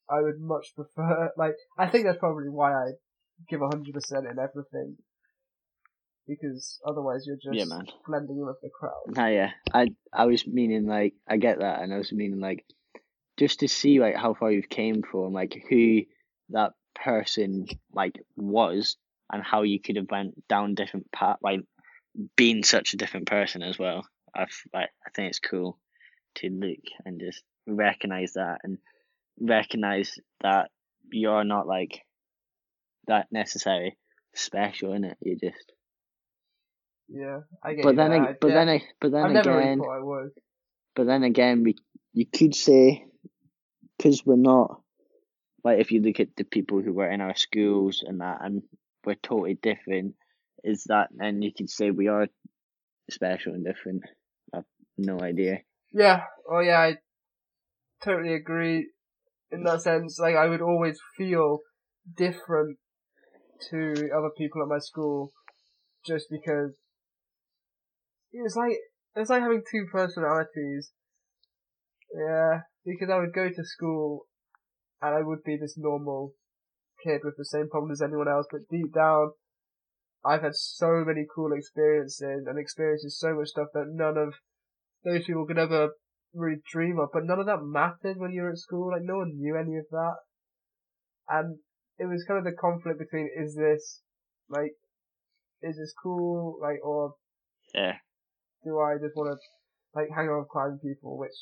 [0.08, 2.90] I would much prefer, like, I think that's probably why I
[3.48, 4.96] give a 100% in everything.
[6.26, 7.86] Because otherwise you're just Yeah, man.
[8.06, 9.14] blending in with the crowd.
[9.16, 12.66] ah yeah, I I was meaning like I get that, and I was meaning like
[13.38, 16.02] just to see like how far you've came from, like who
[16.50, 18.98] that person like was,
[19.32, 21.60] and how you could have went down different path, like
[22.36, 24.06] being such a different person as well.
[24.36, 25.78] I like I think it's cool
[26.36, 28.76] to look and just recognize that and
[29.40, 30.70] recognize that
[31.10, 32.02] you're not like
[33.08, 33.98] that necessary
[34.34, 35.16] special in it.
[35.20, 35.72] You just
[37.08, 38.12] Yeah, I get but then.
[38.12, 40.30] I- but yeah, then I but then I never really again was.
[40.94, 41.76] but then again we
[42.12, 43.04] you could say
[43.96, 44.80] because we're not
[45.64, 48.62] like if you look at the people who were in our schools and that and
[49.04, 50.14] we're totally different
[50.64, 52.26] is that then you could say we are
[53.10, 54.02] special and different
[54.54, 54.64] i've
[54.96, 55.60] no idea
[55.92, 56.96] Yeah, oh yeah, I
[58.04, 58.90] totally agree
[59.50, 60.18] in that sense.
[60.18, 61.60] Like, I would always feel
[62.16, 62.78] different
[63.70, 65.32] to other people at my school
[66.06, 66.72] just because
[68.32, 68.76] it was like,
[69.16, 70.92] it was like having two personalities.
[72.14, 74.26] Yeah, because I would go to school
[75.02, 76.32] and I would be this normal
[77.04, 79.32] kid with the same problems as anyone else, but deep down,
[80.24, 84.34] I've had so many cool experiences and experiences so much stuff that none of
[85.04, 85.90] those people could ever
[86.34, 87.10] really dream of.
[87.12, 88.90] But none of that mattered when you were at school.
[88.90, 90.16] Like no one knew any of that,
[91.28, 91.58] and
[91.98, 94.00] it was kind of the conflict between is this
[94.48, 94.72] like
[95.62, 96.58] is this cool?
[96.60, 97.14] Like or
[97.74, 97.96] yeah.
[98.64, 101.36] do I just want to like hang out with climbing people, which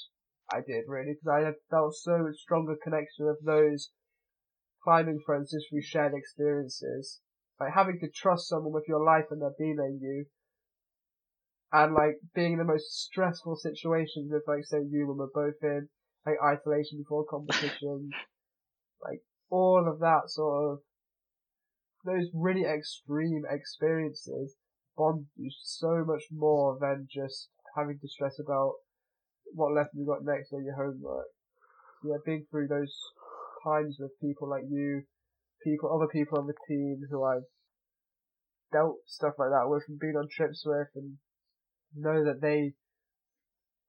[0.51, 3.91] I did really because I had felt so much stronger connection with those
[4.83, 7.21] climbing friends just through shared experiences.
[7.61, 10.27] Like having to trust someone with your life and their being you,
[11.73, 15.57] and like being in the most stressful situations with like say you when we're both
[15.63, 15.89] in
[16.25, 18.11] like isolation before competition,
[19.03, 20.79] like all of that sort of
[22.05, 24.55] those really extreme experiences
[24.97, 28.75] bond you so much more than just having to stress about
[29.53, 31.27] what lesson you got next or your homework.
[32.05, 32.95] Yeah, being through those
[33.65, 35.03] times with people like you,
[35.63, 37.49] people, other people on the team who I've
[38.73, 41.19] dealt stuff like that with and been on trips with and
[41.95, 42.73] know that they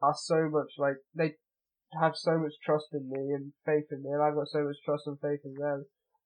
[0.02, 1.36] are so much like, they
[1.94, 4.76] have so much trust in me and faith in me and I've got so much
[4.84, 5.86] trust and faith in them.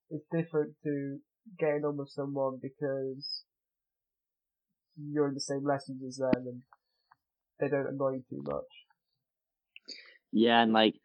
[0.10, 1.20] It's different to
[1.60, 3.44] getting on with someone because
[4.98, 6.62] you're in the same lessons as them and
[7.60, 8.64] they don't annoy you too much.
[10.32, 10.96] yeah and like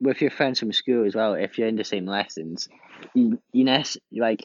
[0.00, 2.68] with your friends from school as well if you're in the same lessons
[3.14, 4.44] you, you know like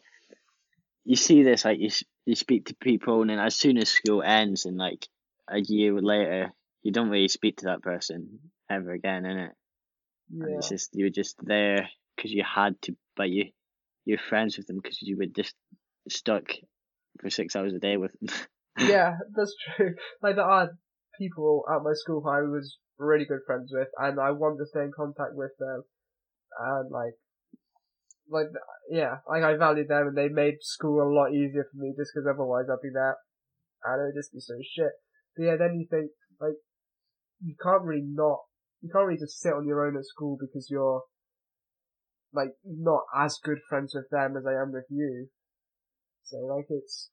[1.05, 1.89] you see this like you
[2.25, 5.07] you speak to people and then as soon as school ends and like
[5.49, 6.53] a year later
[6.83, 8.39] you don't really speak to that person
[8.69, 9.43] ever again innit?
[9.43, 9.51] And
[10.31, 10.57] Yeah.
[10.57, 13.45] it's just you were just there because you had to, but you
[14.05, 15.55] you're friends with them because you were just
[16.09, 16.51] stuck
[17.19, 18.29] for six hours a day with them.
[18.87, 19.95] yeah, that's true.
[20.21, 20.69] Like there are
[21.19, 24.65] people at my school who I was really good friends with, and I want to
[24.65, 25.83] stay in contact with them,
[26.59, 27.13] and like,
[28.29, 28.47] like
[28.89, 32.11] yeah, like I valued them, and they made school a lot easier for me, just
[32.13, 33.17] because otherwise I'd be there,
[33.85, 34.91] and it would just be so shit.
[35.35, 36.55] But yeah, then you think like,
[37.41, 38.39] you can't really not,
[38.81, 41.03] you can't really just sit on your own at school because you're
[42.33, 45.29] like not as good friends with them as I am with you.
[46.23, 47.11] So like it's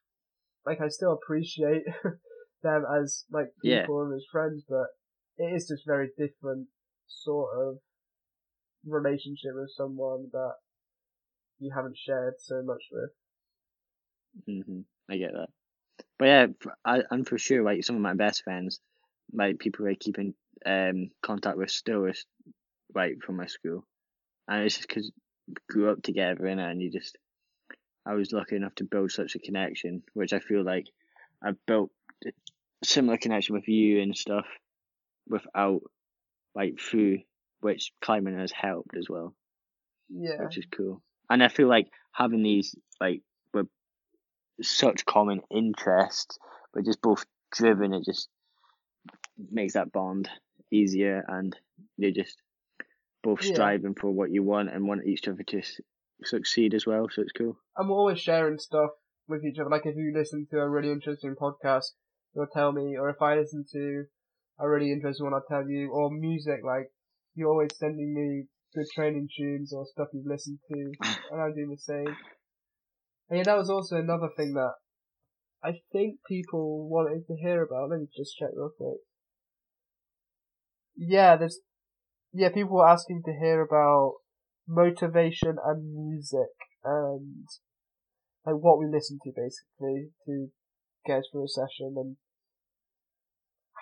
[0.66, 1.84] like I still appreciate
[2.62, 3.86] them as like Yeah.
[3.86, 4.88] people and as friends, but
[5.38, 6.68] it is just very different
[7.06, 7.78] sort of
[8.86, 10.54] relationship with someone that
[11.58, 13.10] you haven't shared so much with.
[14.46, 15.48] hmm I get that.
[16.18, 16.46] But yeah,
[16.84, 18.80] I, I'm for sure like some of my best friends,
[19.32, 20.34] like people I keep in
[20.64, 22.24] um contact with still is
[22.94, 23.84] like from my school,
[24.48, 25.12] and it's just because
[25.68, 27.16] grew up together in it, and you just
[28.07, 30.86] I was lucky enough to build such a connection, which I feel like
[31.42, 31.90] I've built
[32.24, 32.30] a
[32.84, 34.46] similar connection with you and stuff
[35.28, 35.80] without
[36.54, 37.18] like through
[37.61, 39.34] which climbing has helped as well,
[40.09, 40.42] Yeah.
[40.44, 41.02] which is cool.
[41.28, 43.66] And I feel like having these like with
[44.62, 46.38] such common interests,
[46.72, 48.28] but just both driven, it just
[49.50, 50.28] makes that bond
[50.70, 51.56] easier, and
[51.96, 52.40] you're just
[53.22, 53.54] both Yeah.
[53.54, 55.62] striving for what you want and want each other to
[56.24, 57.08] succeed as well.
[57.10, 57.58] So it's cool.
[57.76, 58.90] And we're always sharing stuff
[59.28, 59.70] with each other.
[59.70, 61.92] Like if you listen to a really interesting podcast,
[62.34, 64.04] you'll tell me, or if I listen to
[64.58, 66.90] a really interesting one, I'll tell you, or music, like
[67.34, 70.92] you're always sending me good training tunes or stuff you've listened to,
[71.30, 72.16] and I'm doing the same.
[73.28, 74.74] And yeah, that was also another thing that
[75.62, 77.90] I think people wanted to hear about.
[77.90, 79.00] Let me just check real quick.
[80.97, 81.61] Yeah, there's,
[82.32, 84.14] yeah, people were asking to hear about
[84.68, 86.51] motivation and music
[86.84, 87.47] and
[88.44, 90.49] like what we listen to basically to
[91.05, 92.16] get us through a session and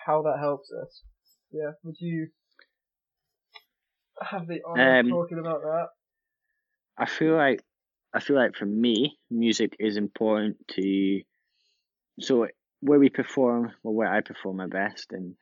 [0.05, 1.01] how that helps us.
[1.51, 2.29] Yeah, would you
[4.21, 5.87] have the honor of Um, talking about that?
[6.97, 7.61] I feel like
[8.13, 11.21] I feel like for me, music is important to
[12.19, 12.47] so
[12.81, 15.35] where we perform or where I perform my best and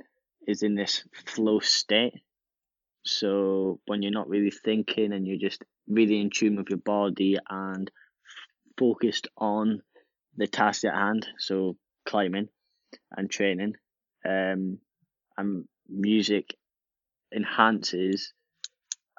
[0.48, 2.14] is in this flow state.
[3.06, 7.38] So when you're not really thinking and you're just really in tune with your body
[7.50, 7.90] and
[8.78, 9.82] focused on
[10.38, 11.76] the task at hand, so
[12.06, 12.48] climbing
[13.12, 13.74] and training,
[14.26, 14.80] um,
[15.38, 16.56] and music
[17.36, 18.34] enhances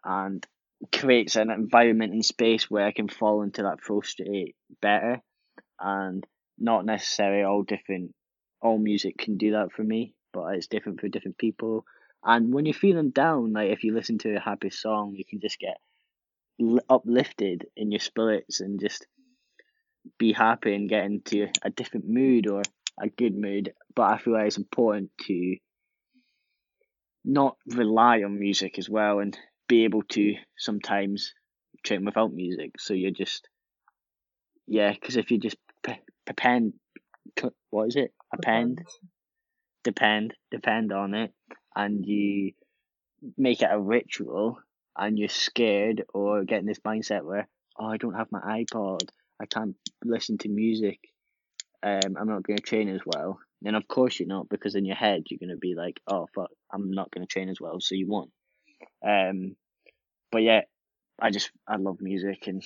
[0.05, 0.47] and
[0.93, 5.21] creates an environment and space where I can fall into that flow state better
[5.81, 6.25] and
[6.59, 8.15] not necessarily all different
[8.65, 11.87] all music can do that for me, but it's different for different people.
[12.25, 15.41] And when you're feeling down, like if you listen to a happy song, you can
[15.41, 15.79] just get
[16.89, 19.07] uplifted in your spirits and just
[20.19, 22.63] be happy and get into a different mood or
[23.01, 23.73] a good mood.
[23.95, 25.57] But I feel like it's important to
[27.25, 29.37] not rely on music as well and
[29.69, 31.35] be able to sometimes
[31.85, 32.73] train without music.
[32.79, 33.49] So you're just,
[34.67, 36.75] yeah, because if you just p- depend,
[37.71, 38.13] what is it?
[38.33, 38.83] Append,
[39.85, 41.33] depend, depend on it,
[41.77, 42.53] and you
[43.39, 44.59] make it a ritual,
[44.97, 49.09] and you're scared or getting this mindset where, oh, I don't have my iPod,
[49.41, 50.99] I can't listen to music,
[51.83, 53.39] um, I'm not going to train as well.
[53.61, 56.27] Then of course you're not, because in your head you're going to be like, oh
[56.35, 58.31] fuck, I'm not going to train as well, so you won't.
[59.07, 59.57] Um,
[60.31, 60.63] but yeah,
[61.21, 62.63] I just I love music and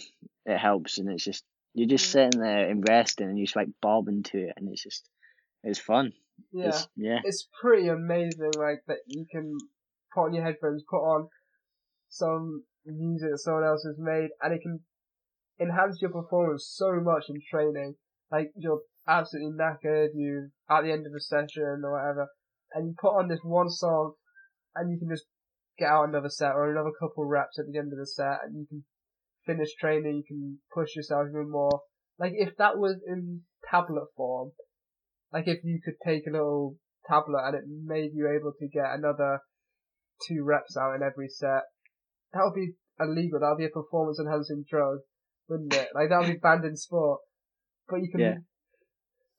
[0.47, 1.45] it helps, and it's just
[1.75, 4.83] you're just sitting there and resting, and you just like bobbing to it, and it's
[4.83, 5.09] just
[5.63, 6.13] it's fun.
[6.53, 6.69] Yeah.
[6.69, 7.21] It's, yeah.
[7.25, 9.57] it's pretty amazing, like that you can
[10.15, 11.29] put on your headphones, put on
[12.09, 14.81] some music that someone else has made, and it can
[15.61, 17.95] enhance your performance so much in training.
[18.31, 22.29] Like you're absolutely knackered, you at the end of a session or whatever,
[22.75, 24.15] and you put on this one song,
[24.75, 25.27] and you can just
[25.79, 28.57] get out another set or another couple reps at the end of the set, and
[28.57, 28.85] you can
[29.47, 30.23] finish training.
[30.23, 31.81] You can push yourself even more.
[32.19, 34.53] Like if that was in tablet form,
[35.33, 36.77] like if you could take a little
[37.09, 39.41] tablet and it made you able to get another
[40.27, 41.63] two reps out in every set,
[42.33, 43.41] that would be illegal.
[43.41, 44.99] That would be a performance enhancing drug,
[45.49, 45.89] wouldn't it?
[45.95, 47.21] Like that would be banned in sport.
[47.89, 48.37] But you can Yeah.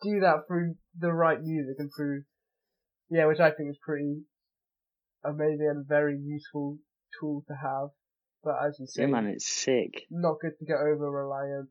[0.01, 2.23] do that through the right music and through,
[3.09, 4.23] yeah, which I think is pretty
[5.23, 6.79] amazing and very useful
[7.19, 7.89] tool to have.
[8.43, 10.05] But as you say, Yeah, man, it's sick.
[10.09, 11.69] not good to get over reliant.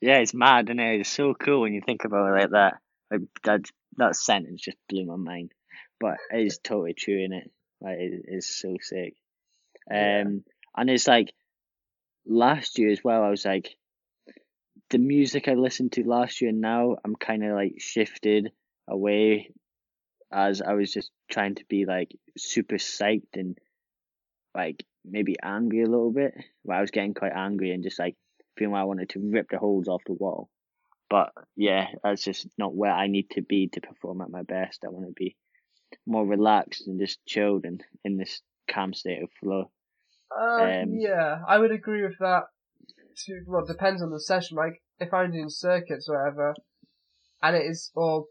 [0.00, 1.00] Yeah, it's mad, and it?
[1.00, 2.74] It's so cool when you think about it like that.
[3.10, 3.60] Like that
[3.96, 5.52] that sentence just blew my mind,
[6.00, 7.50] but it is totally true in it.
[7.80, 9.14] Like it is so sick.
[9.90, 10.24] Um, Yeah.
[10.76, 11.32] and it's like
[12.26, 13.22] last year as well.
[13.22, 13.76] I was like,
[14.90, 18.52] the music I listened to last year and now I'm kind of like shifted
[18.88, 19.50] away
[20.32, 23.58] as I was just trying to be like super psyched and
[24.54, 26.34] like maybe angry a little bit.
[26.62, 28.16] Where I was getting quite angry and just like
[28.56, 30.48] feeling I wanted to rip the holes off the wall.
[31.08, 34.84] But yeah, that's just not where I need to be to perform at my best.
[34.84, 35.36] I want to be
[36.06, 39.70] more relaxed and just chilled and in this calm state of flow.
[40.36, 42.44] Uh, Um, yeah, I would agree with that.
[43.24, 44.56] To, well, it depends on the session.
[44.56, 46.54] Like, if I'm doing circuits or whatever,
[47.42, 48.26] and it is all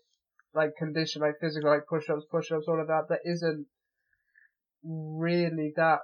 [0.54, 3.66] like condition, like physical, like push-ups, push-ups, all of that, that isn't
[4.84, 6.00] really that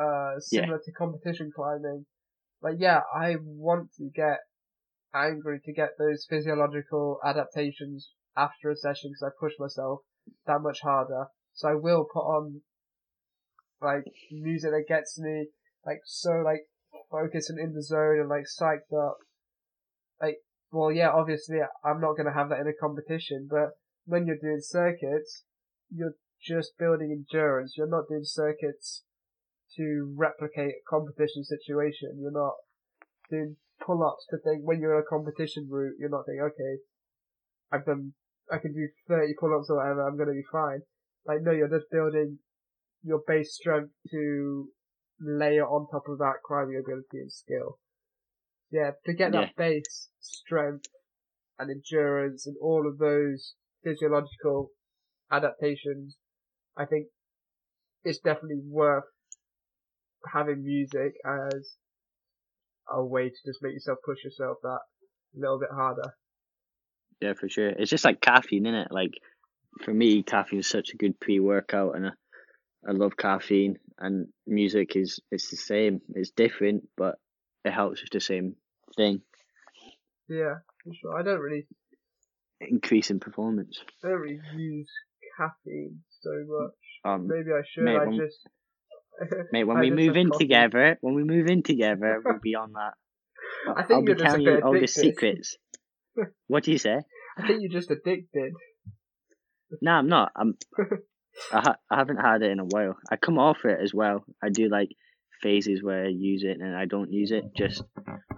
[0.00, 2.06] uh similar to competition climbing.
[2.64, 4.38] Like, yeah, I want to get
[5.14, 10.00] angry to get those physiological adaptations after a session because I push myself
[10.46, 11.26] that much harder.
[11.52, 12.62] So I will put on
[13.82, 15.48] like music that gets me
[15.84, 16.62] like so like
[17.10, 19.18] focused and in the zone and like psyched up.
[20.18, 20.38] Like,
[20.72, 23.72] well, yeah, obviously I'm not gonna have that in a competition, but
[24.06, 25.44] when you're doing circuits,
[25.90, 27.74] you're just building endurance.
[27.76, 29.04] You're not doing circuits
[29.76, 32.18] to replicate a competition situation.
[32.20, 32.54] You're not
[33.30, 35.96] doing pull-ups to think when you're in a competition route.
[35.98, 36.74] You're not thinking, okay,
[37.72, 38.12] I've done,
[38.50, 40.06] I can do 30 pull-ups or whatever.
[40.06, 40.80] I'm gonna be fine.
[41.26, 42.38] Like, no, you're just building
[43.02, 44.68] your base strength to
[45.20, 47.78] layer on top of that climbing ability and skill.
[48.70, 50.86] Yeah, to get that base strength
[51.58, 53.54] and endurance and all of those
[53.84, 54.70] physiological
[55.30, 56.16] adaptations,
[56.76, 57.06] I think
[58.02, 59.04] it's definitely worth
[60.32, 61.76] having music as
[62.90, 64.80] a way to just make yourself push yourself that
[65.36, 66.14] a little bit harder.
[67.20, 67.68] Yeah, for sure.
[67.68, 68.88] It's just like caffeine, isn't it?
[68.90, 69.12] Like
[69.82, 72.10] for me, caffeine is such a good pre-workout, and I,
[72.88, 73.78] I love caffeine.
[73.98, 76.00] And music is it's the same.
[76.14, 77.16] It's different, but
[77.64, 78.56] it helps with the same
[78.96, 79.22] thing,
[80.28, 81.18] Yeah, for sure.
[81.18, 81.66] I don't really,
[82.60, 83.80] increase in performance.
[84.04, 84.90] I don't really use
[85.36, 86.74] caffeine so much.
[87.04, 87.84] Um, Maybe I should.
[87.84, 88.46] mate, I just.
[89.52, 90.44] Mate, when I we move in coffee.
[90.44, 92.94] together, when we move in together, we'll be on that.
[93.76, 95.56] I think I'll be just telling you all the secrets.
[96.46, 97.00] what do you say?
[97.38, 98.52] I think you're just addicted.
[99.80, 100.32] No, I'm not.
[100.36, 100.56] I'm.
[101.52, 102.96] I, ha- I haven't had it in a while.
[103.10, 104.24] I come off it as well.
[104.42, 104.90] I do like
[105.42, 107.82] phases where I use it and I don't use it, just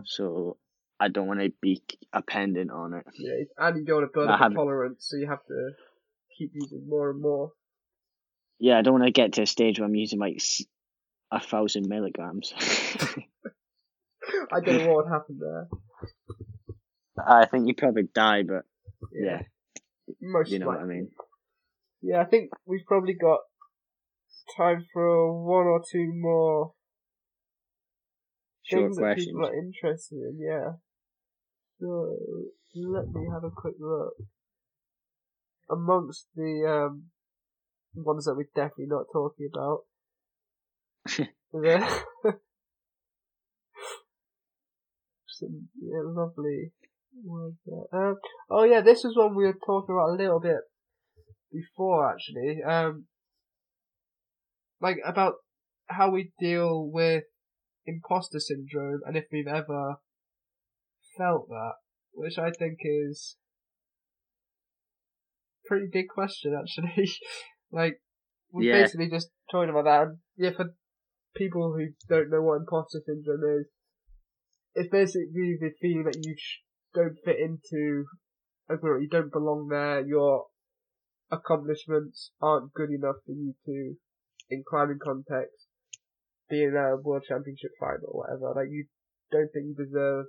[0.04, 0.56] so
[0.98, 1.82] I don't want to be
[2.14, 3.04] dependent on it.
[3.18, 5.70] Yeah, and you don't want to build up a tolerance, so you have to
[6.38, 7.52] keep using more and more.
[8.58, 10.40] Yeah, I don't want to get to a stage where I'm using like
[11.30, 12.52] a thousand milligrams.
[14.52, 15.68] I don't know what would happen there.
[17.26, 18.64] I think you probably die, but
[19.12, 19.42] yeah,
[20.20, 21.10] most you know what I mean.
[22.02, 23.40] Yeah, I think we've probably got
[24.56, 26.72] time for one or two more
[28.62, 29.26] Short things that questions.
[29.26, 30.38] people are interested in.
[30.40, 30.72] Yeah.
[31.80, 32.16] So
[32.74, 34.14] let me have a quick look.
[35.70, 37.04] Amongst the um
[37.96, 39.80] ones that we're definitely not talking about,
[41.52, 42.38] the
[45.38, 46.72] some yeah, lovely
[47.24, 48.08] words there.
[48.08, 48.16] Um,
[48.50, 50.60] oh yeah, this was one we were talking about a little bit
[51.52, 52.62] before actually.
[52.62, 53.06] Um,
[54.80, 55.34] like about
[55.86, 57.24] how we deal with
[57.86, 59.96] imposter syndrome and if we've ever
[61.16, 61.74] felt that,
[62.12, 63.36] which I think is
[65.64, 67.10] a pretty big question actually.
[67.76, 68.00] like
[68.50, 68.82] we're Yeah.
[68.82, 70.02] basically just talking about that.
[70.08, 70.74] And yeah, for
[71.36, 73.66] people who don't know what imposter syndrome is,
[74.74, 76.62] it's basically the feeling that you sh-
[76.94, 78.06] don't fit into
[78.68, 80.46] a group, you don't belong there, your
[81.30, 83.94] accomplishments aren't good enough for you to,
[84.50, 85.66] in climbing context,
[86.48, 88.54] be in a world championship final or whatever.
[88.54, 88.86] Like you
[89.30, 90.26] don't think you deserve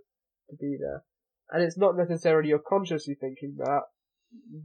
[0.49, 1.03] to be there.
[1.51, 3.83] And it's not necessarily you're consciously thinking that,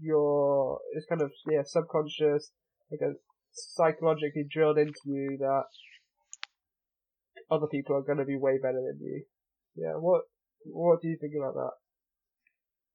[0.00, 2.50] you're, it's kind of, yeah, subconscious,
[2.92, 3.14] like a
[3.52, 5.64] psychologically drilled into you that
[7.50, 9.24] other people are going to be way better than you.
[9.74, 10.22] Yeah, what
[10.64, 11.72] what do you think about that?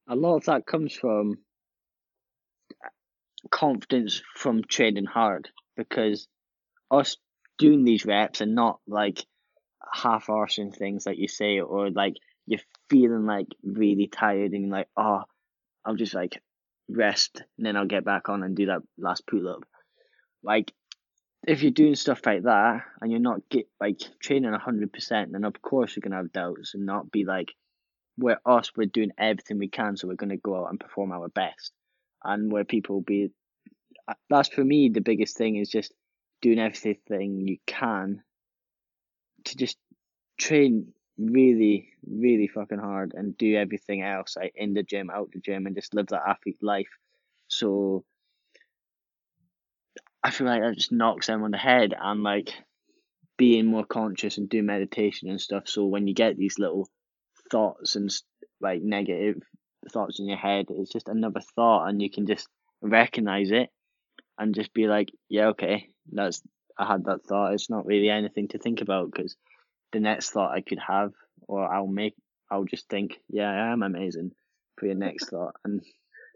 [0.07, 1.37] a lot of that comes from
[3.51, 6.27] confidence from training hard because
[6.89, 7.17] us
[7.57, 9.25] doing these reps and not like
[9.93, 14.87] half arsing things like you say or like you're feeling like really tired and like
[14.97, 15.23] oh
[15.85, 16.41] I'll just like
[16.89, 19.63] rest and then I'll get back on and do that last pull up
[20.43, 20.71] like
[21.47, 25.43] if you're doing stuff like that and you're not get like training hundred percent then
[25.43, 27.53] of course you're gonna have doubts and not be like
[28.17, 31.29] we're us, we're doing everything we can, so we're to go out and perform our
[31.29, 31.71] best.
[32.23, 33.29] And where people be,
[34.07, 35.93] uh, that's for me the biggest thing is just
[36.41, 38.23] doing everything you can
[39.45, 39.77] to just
[40.39, 45.39] train really, really fucking hard and do everything else like in the gym, out the
[45.39, 46.89] gym, and just live that athlete life
[47.47, 48.03] So
[50.27, 52.53] I feel like that just knocks them on the head and like
[53.37, 55.69] being more conscious and do meditation and stuff.
[55.69, 56.89] So when you get these little
[57.49, 58.11] thoughts and
[58.59, 59.41] like negative
[59.89, 62.45] thoughts in your head, it's just another thought, and you can just
[62.81, 63.69] recognize it
[64.37, 66.41] and just be like, yeah, okay, that's
[66.77, 67.53] I had that thought.
[67.53, 69.37] It's not really anything to think about because
[69.93, 71.13] the next thought I could have,
[71.47, 72.15] or I'll make,
[72.51, 74.31] I'll just think, yeah, I am amazing
[74.77, 75.81] for your next thought, and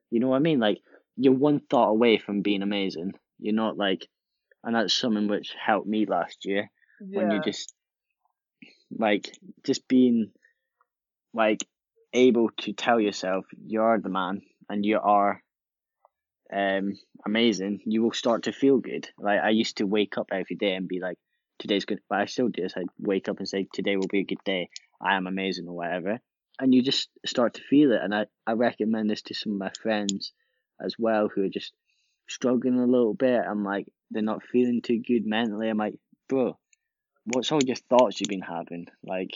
[0.09, 0.61] you know what I mean.
[0.61, 0.79] Like
[1.17, 3.15] you're one thought away from being amazing.
[3.41, 4.07] You're not like,
[4.63, 6.69] and that's something which helped me last year
[7.01, 7.17] Yeah.
[7.17, 7.73] when you just
[8.97, 9.29] like
[9.63, 10.31] just being
[11.33, 11.65] like
[12.13, 15.41] able to tell yourself you're the man and you are
[16.53, 16.91] um
[17.25, 19.07] amazing you will start to feel good.
[19.17, 21.17] Like i used to wake up every day and be like
[21.57, 24.19] today's good but i still do this i wake up and say today will be
[24.19, 24.69] a good day.
[25.01, 26.19] I am amazing or whatever.
[26.59, 29.59] And you just start to feel it and i i recommend this to some of
[29.59, 30.33] my friends
[30.83, 31.71] as well who are just
[32.31, 35.69] struggling a little bit i'm like they're not feeling too good mentally.
[35.69, 35.95] I'm like
[36.27, 36.57] bro
[37.25, 38.87] what's all your thoughts you've been having?
[39.03, 39.31] Like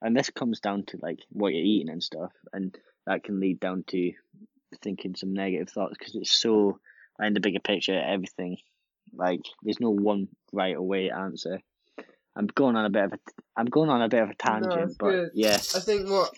[0.00, 2.76] and this comes down to like what you're eating and stuff and
[3.06, 4.12] that can lead down to
[4.82, 6.78] thinking some negative thoughts because it's so
[7.20, 8.56] in the bigger picture everything
[9.14, 11.60] like there's no one right away answer.
[12.34, 13.18] I'm going on a bit of a
[13.56, 15.30] i'm going on a bit of a tangent it's but good.
[15.34, 15.54] yeah.
[15.54, 16.30] I think what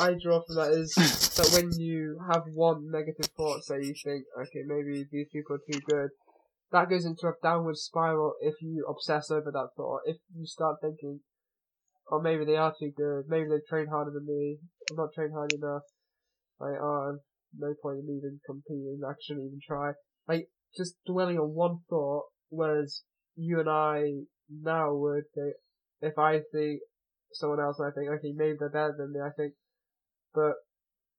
[0.00, 0.94] I draw from that is
[1.36, 5.72] that when you have one negative thought, say you think, okay, maybe these people are
[5.72, 6.08] too good,
[6.72, 10.00] that goes into a downward spiral if you obsess over that thought.
[10.06, 11.20] If you start thinking,
[12.10, 14.58] oh, maybe they are too good, maybe they train harder than me,
[14.90, 15.82] I'm not trained hard enough,
[16.58, 17.18] like, oh,
[17.58, 19.92] no point in even competing, I shouldn't even try.
[20.26, 23.02] Like, just dwelling on one thought, whereas
[23.36, 24.12] you and I
[24.50, 25.54] now would think,
[26.00, 26.78] if I see
[27.32, 29.54] someone else and I think, okay, maybe they're better than me, I think,
[30.34, 30.54] but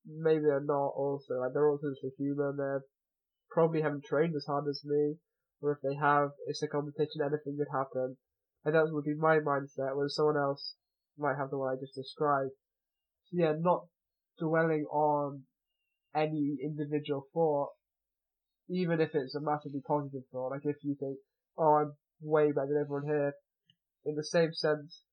[0.05, 2.85] maybe they're not also, like, they're also just a human, they
[3.51, 5.15] probably haven't trained as hard as me,
[5.61, 8.17] or if they have, it's a competition, anything could happen.
[8.63, 10.75] And that would be my mindset, whereas someone else
[11.17, 12.51] might have the one I just described.
[13.25, 13.85] So yeah, not
[14.39, 15.43] dwelling on
[16.15, 17.69] any individual thought,
[18.69, 21.17] even if it's a massively positive thought, like if you think,
[21.57, 23.33] oh, I'm way better than everyone here,
[24.05, 25.03] in the same sense,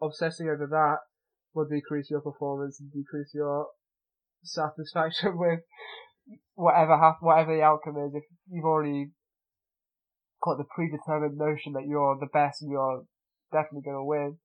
[0.00, 0.98] obsessing over that
[1.54, 3.68] will decrease your performance and decrease your
[4.42, 5.60] satisfaction with
[6.54, 8.14] whatever hap- whatever the outcome is.
[8.14, 9.10] If you've already
[10.42, 13.04] got the predetermined notion that you're the best and you're
[13.52, 14.38] definitely going to win,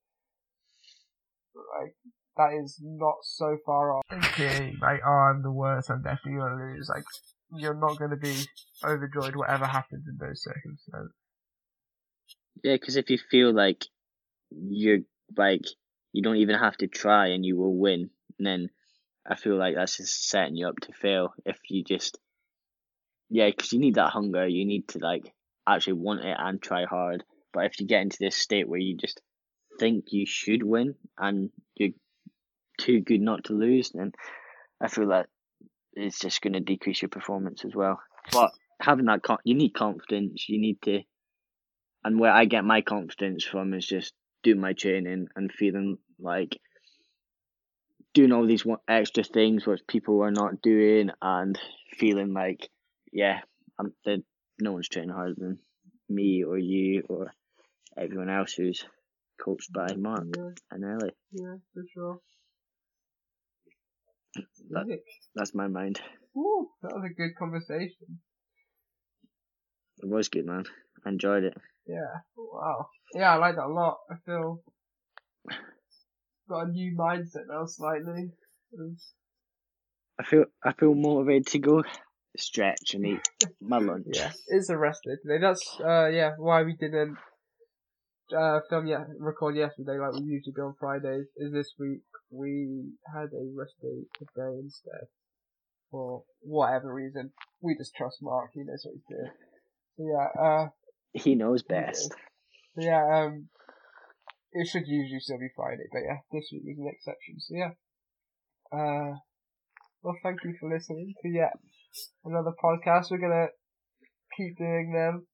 [1.55, 1.95] like
[2.38, 4.03] that is not so far off.
[4.10, 6.89] Thinking like, oh, I'm the worst, I'm definitely going to lose.
[6.89, 7.03] Like
[7.55, 8.36] you're not going to be
[8.84, 11.12] overjoyed whatever happens in those circumstances.
[12.64, 13.86] yeah because if you feel like
[14.51, 14.99] you're
[15.36, 15.66] like
[16.14, 18.10] you don't even have to try and you will win.
[18.38, 18.70] And then
[19.30, 22.18] i feel like that's just setting you up to fail if you just
[23.30, 24.47] yeah because you need that hunger.
[24.47, 25.34] You need to like
[25.68, 27.24] actually want it and try hard.
[27.53, 29.22] But if you get into this state where you just
[29.80, 31.91] think you should win and you're
[32.78, 34.12] too good not to lose then
[34.82, 35.26] i feel like
[35.93, 37.99] it's just going to decrease your performance as well.
[38.32, 40.47] But having that you need confidence.
[40.47, 41.01] You need to
[42.03, 46.57] and where i get my confidence from is just doing my training and feeling like
[48.13, 51.59] doing all these extra things which people are not doing and
[51.97, 52.67] feeling like
[53.11, 53.41] yeah
[53.79, 54.23] I'm that
[54.59, 55.59] no one's training harder than
[56.09, 57.31] me or you or
[57.97, 58.83] everyone else who's
[59.43, 61.11] coached by Mark Yeah, and Ellie.
[61.31, 62.19] yeah, for sure.
[64.71, 64.99] That-
[65.35, 66.01] That's my mind.
[66.33, 68.19] Woo, that was a good conversation.
[70.01, 70.65] It was good, man.
[71.06, 71.58] I enjoyed it.
[71.88, 72.22] Yeah.
[72.38, 72.89] Wow.
[73.14, 73.97] Yeah, I like that a lot.
[74.10, 74.62] I feel
[76.50, 78.32] got a new mindset now slightly.
[80.20, 81.84] I feel I feel motivated to go
[82.38, 83.22] stretch and eat
[83.62, 84.08] my lunch.
[84.14, 85.39] Yeah, it's a rest day today.
[85.41, 87.18] That's uh yeah why we didn't
[88.36, 91.28] uh film yet record yesterday like we usually do on Fridays.
[91.38, 95.08] Is this week we had a rest day today instead
[95.91, 97.32] for whatever reason.
[97.62, 98.52] We just trust Mark.
[98.54, 99.32] He knows what he's doing.
[99.97, 100.68] So yeah, uh,
[101.14, 102.14] He knows best.
[102.78, 103.49] yeah, um,
[104.51, 107.36] it should usually still be Friday, but yeah, this week was an exception.
[107.39, 107.72] So yeah,
[108.72, 109.16] uh,
[110.01, 111.53] well, thank you for listening to yet
[112.24, 113.12] another podcast.
[113.12, 113.47] We're gonna
[114.38, 115.28] keep doing them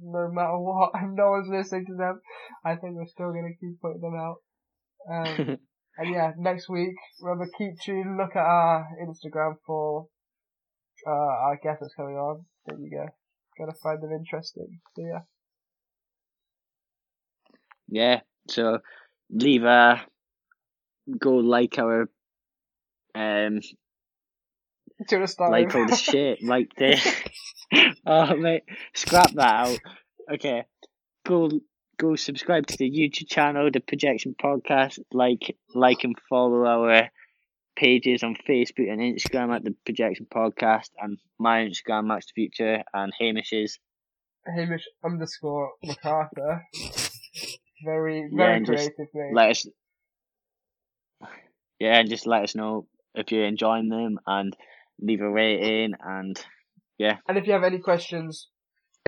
[0.00, 0.92] no matter what.
[0.94, 2.20] If no one's listening to them,
[2.64, 4.36] I think we're still gonna keep putting them out.
[5.10, 5.58] Um,
[5.98, 8.16] and yeah, next week, remember keep tuned.
[8.16, 10.08] Look at our Instagram for
[11.06, 12.44] uh, our guest that's coming on.
[12.66, 13.06] There you go.
[13.58, 14.80] Gotta find them interesting.
[14.94, 15.20] So yeah.
[17.88, 18.20] yeah.
[18.48, 18.78] So
[19.30, 20.00] leave a
[21.18, 22.08] go like our
[23.14, 23.60] um
[25.08, 25.52] Should have started.
[25.52, 27.06] like all the shit, like this.
[28.06, 28.62] oh mate,
[28.94, 29.78] scrap that out.
[30.32, 30.64] Okay,
[31.26, 31.50] go
[31.98, 35.00] go subscribe to the YouTube channel, the Projection Podcast.
[35.12, 37.10] Like like and follow our
[37.78, 42.82] pages on Facebook and Instagram at the Projection Podcast, and my Instagram Max the Future,
[42.92, 43.78] and Hamish's.
[44.46, 46.62] Hamish underscore McArthur.
[47.84, 49.34] Very, Yeah, very just creative name.
[49.34, 49.66] Let us.
[51.78, 54.56] Yeah, and just let us know if you're enjoying them, and
[55.00, 56.36] leave a rating, and
[56.98, 57.18] yeah.
[57.28, 58.48] And if you have any questions,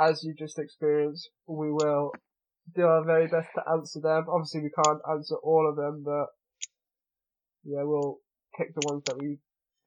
[0.01, 2.13] as you just experienced, we will
[2.77, 4.27] do our very best to answer them.
[4.31, 6.27] Obviously, we can't answer all of them, but
[7.65, 8.19] yeah, we'll
[8.61, 9.39] pick the ones that we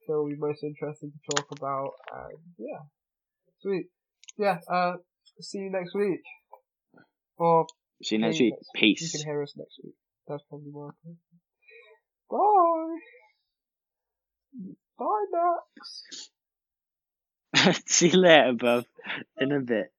[0.06, 1.90] feel we're most interested to talk about.
[2.12, 2.82] And yeah,
[3.60, 3.86] sweet.
[4.36, 4.94] Yeah, uh,
[5.40, 6.22] see you next week.
[7.38, 7.66] Or
[8.02, 8.54] see you next week.
[8.54, 9.12] You You Peace.
[9.12, 9.94] can hear us next week.
[10.28, 10.94] That's probably more.
[12.30, 12.98] Bye.
[14.98, 15.26] Bye,
[17.54, 17.82] Max.
[17.86, 18.84] see you later, bruv.
[19.38, 19.93] In a bit.